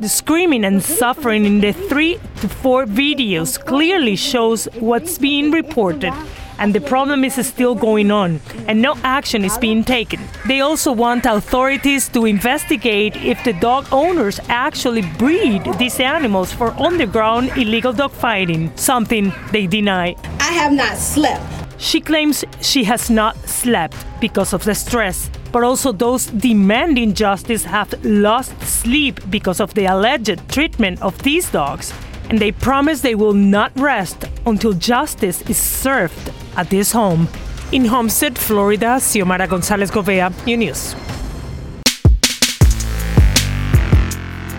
The 0.00 0.08
screaming 0.08 0.64
and 0.64 0.82
suffering 0.82 1.44
in 1.44 1.60
the 1.60 1.72
three 1.72 2.18
to 2.40 2.48
four 2.48 2.86
videos 2.86 3.62
clearly 3.62 4.16
shows 4.16 4.64
what's 4.80 5.18
being 5.18 5.50
reported 5.50 6.14
and 6.58 6.74
the 6.74 6.80
problem 6.80 7.24
is 7.24 7.34
still 7.46 7.74
going 7.74 8.10
on, 8.10 8.40
and 8.68 8.80
no 8.80 8.94
action 9.02 9.44
is 9.44 9.58
being 9.58 9.84
taken. 9.84 10.20
They 10.46 10.60
also 10.60 10.92
want 10.92 11.26
authorities 11.26 12.08
to 12.10 12.26
investigate 12.26 13.16
if 13.16 13.42
the 13.44 13.54
dog 13.54 13.86
owners 13.92 14.40
actually 14.48 15.02
breed 15.18 15.64
these 15.78 15.98
animals 16.00 16.52
for 16.52 16.70
underground 16.80 17.50
illegal 17.56 17.92
dog 17.92 18.12
fighting, 18.12 18.70
something 18.76 19.32
they 19.52 19.66
deny. 19.66 20.14
I 20.46 20.52
have 20.52 20.72
not 20.72 20.98
slept. 20.98 21.42
She 21.78 22.00
claims 22.00 22.44
she 22.60 22.84
has 22.84 23.08
not 23.08 23.34
slept 23.48 23.96
because 24.20 24.52
of 24.52 24.62
the 24.64 24.74
stress, 24.74 25.30
but 25.52 25.64
also 25.64 25.90
those 25.90 26.26
demanding 26.26 27.14
justice 27.14 27.64
have 27.64 27.94
lost 28.04 28.52
sleep 28.60 29.20
because 29.30 29.58
of 29.58 29.72
the 29.72 29.86
alleged 29.86 30.46
treatment 30.50 31.00
of 31.00 31.16
these 31.22 31.48
dogs 31.50 31.94
and 32.28 32.38
they 32.38 32.52
promise 32.52 33.00
they 33.00 33.14
will 33.14 33.32
not 33.32 33.72
rest 33.74 34.26
until 34.44 34.74
justice 34.74 35.40
is 35.48 35.56
served 35.56 36.30
at 36.56 36.68
this 36.68 36.92
home. 36.92 37.26
In 37.72 37.86
Homestead, 37.86 38.36
Florida, 38.36 38.98
Xiomara 39.00 39.48
Gonzalez 39.48 39.90
Govea, 39.90 40.30
U 40.46 40.56
News. 40.58 40.94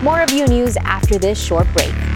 More 0.02 0.20
of 0.20 0.32
U 0.32 0.46
News 0.46 0.76
after 0.78 1.16
this 1.16 1.40
short 1.40 1.66
break. 1.74 2.15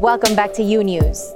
Welcome 0.00 0.36
back 0.36 0.52
to 0.54 0.62
U 0.62 0.84
News. 0.84 1.35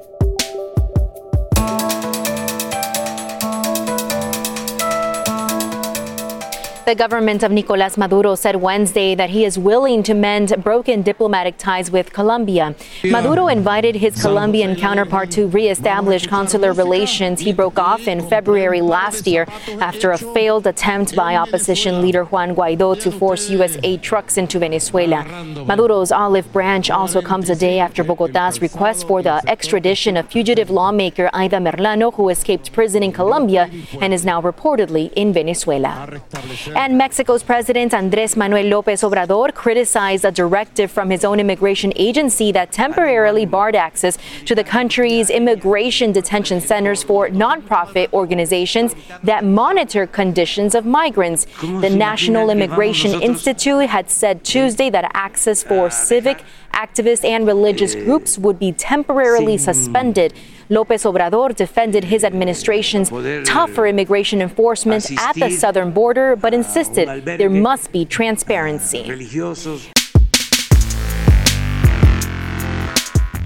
The 6.91 6.97
government 6.97 7.45
of 7.45 7.53
Nicolas 7.53 7.97
Maduro 7.97 8.35
said 8.35 8.57
Wednesday 8.57 9.15
that 9.15 9.31
he 9.31 9.45
is 9.45 9.57
willing 9.57 10.03
to 10.03 10.13
mend 10.13 10.53
broken 10.65 11.03
diplomatic 11.03 11.57
ties 11.57 11.89
with 11.89 12.13
Colombia. 12.13 12.75
Maduro 13.05 13.47
invited 13.47 13.95
his 13.95 14.21
Colombian 14.21 14.75
counterpart 14.75 15.31
to 15.31 15.47
reestablish 15.47 16.27
consular 16.27 16.73
relations 16.73 17.39
he 17.39 17.53
broke 17.53 17.79
off 17.79 18.09
in 18.09 18.29
February 18.29 18.81
last 18.81 19.29
year 19.29 19.47
after 19.81 20.11
a 20.11 20.19
failed 20.19 20.67
attempt 20.67 21.15
by 21.15 21.37
opposition 21.37 22.03
leader 22.03 22.25
Juan 22.25 22.57
Guaido 22.57 23.01
to 23.01 23.13
force 23.13 23.49
U.S. 23.51 23.77
aid 23.85 24.03
trucks 24.03 24.37
into 24.37 24.59
Venezuela. 24.59 25.23
Maduro's 25.69 26.11
olive 26.11 26.53
branch 26.53 26.91
also 26.91 27.23
comes 27.23 27.49
a 27.51 27.55
day 27.55 27.79
after 27.79 28.03
Bogota's 28.03 28.61
request 28.61 29.07
for 29.07 29.23
the 29.23 29.41
extradition 29.49 30.17
of 30.17 30.27
fugitive 30.29 30.71
lawmaker 30.71 31.31
Aida 31.33 31.59
Merlano, 31.59 32.13
who 32.15 32.31
escaped 32.31 32.73
prison 32.73 33.05
in 33.05 33.13
Colombia 33.13 33.71
and 34.01 34.13
is 34.13 34.25
now 34.25 34.43
reportedly 34.43 35.13
in 35.13 35.33
Venezuela. 35.33 36.21
And 36.81 36.97
Mexico's 36.97 37.43
President 37.43 37.93
Andres 37.93 38.39
Manuel 38.39 38.65
Lopez 38.65 39.03
Obrador 39.03 39.53
criticized 39.55 40.25
a 40.25 40.33
directive 40.33 40.91
from 40.91 41.11
his 41.11 41.27
own 41.27 41.39
immigration 41.39 41.93
agency 41.95 42.53
that 42.53 42.73
temporarily 42.73 43.45
barred 43.45 43.77
access 43.77 44.17
to 44.47 44.55
the 44.55 44.65
country's 44.65 45.29
immigration 45.29 46.11
detention 46.11 46.59
centers 46.59 47.03
for 47.03 47.29
nonprofit 47.29 48.11
organizations 48.15 48.95
that 49.23 49.45
monitor 49.45 50.07
conditions 50.07 50.75
of 50.75 50.87
migrants. 50.87 51.45
The 51.61 51.91
National 51.91 52.49
Immigration 52.49 53.13
Institute 53.21 53.91
had 53.91 54.09
said 54.11 54.43
Tuesday 54.43 54.89
that 54.89 55.11
access 55.13 55.63
for 55.63 55.91
civic, 55.91 56.43
activist, 56.73 57.25
and 57.25 57.47
religious 57.47 57.95
groups 57.95 58.39
would 58.39 58.59
be 58.59 58.73
temporarily 58.73 59.57
suspended. 59.59 60.35
Lopez 60.69 61.03
Obrador 61.03 61.55
defended 61.55 62.05
his 62.05 62.23
administration's 62.25 63.11
tougher 63.47 63.87
immigration 63.87 64.41
enforcement 64.41 65.11
at 65.19 65.35
the 65.35 65.51
southern 65.51 65.91
border, 65.91 66.37
but 66.37 66.55
insisted 66.55 67.25
there 67.25 67.51
must 67.51 67.91
be 67.93 68.05
transparency. 68.05 69.03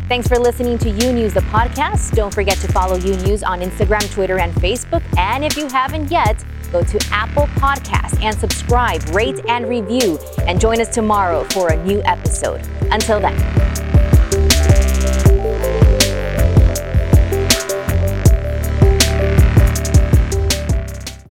Thanks 0.07 0.29
for 0.29 0.39
listening 0.39 0.77
to 0.79 0.91
U 0.91 1.13
News, 1.15 1.33
the 1.33 1.41
podcast. 1.41 2.15
Don't 2.15 2.33
forget 2.33 2.59
to 2.59 2.69
follow 2.69 2.97
U 2.97 3.17
News 3.25 3.43
on 3.43 3.61
Instagram, 3.61 4.13
Twitter, 4.13 4.39
and 4.39 4.53
Facebook. 4.57 5.03
And 5.17 5.43
if 5.43 5.57
you 5.57 5.67
haven't 5.67 6.11
yet, 6.11 6.45
go 6.75 6.83
to 6.83 6.99
Apple 7.13 7.47
Podcasts 7.55 8.21
and 8.21 8.37
subscribe, 8.37 9.01
rate, 9.11 9.41
and 9.47 9.69
review. 9.69 10.19
And 10.41 10.61
join 10.61 10.81
us 10.81 10.93
tomorrow 10.93 11.45
for 11.51 11.69
a 11.71 11.85
new 11.85 12.03
episode. 12.03 12.67
Until 12.91 13.21
then. 13.21 13.94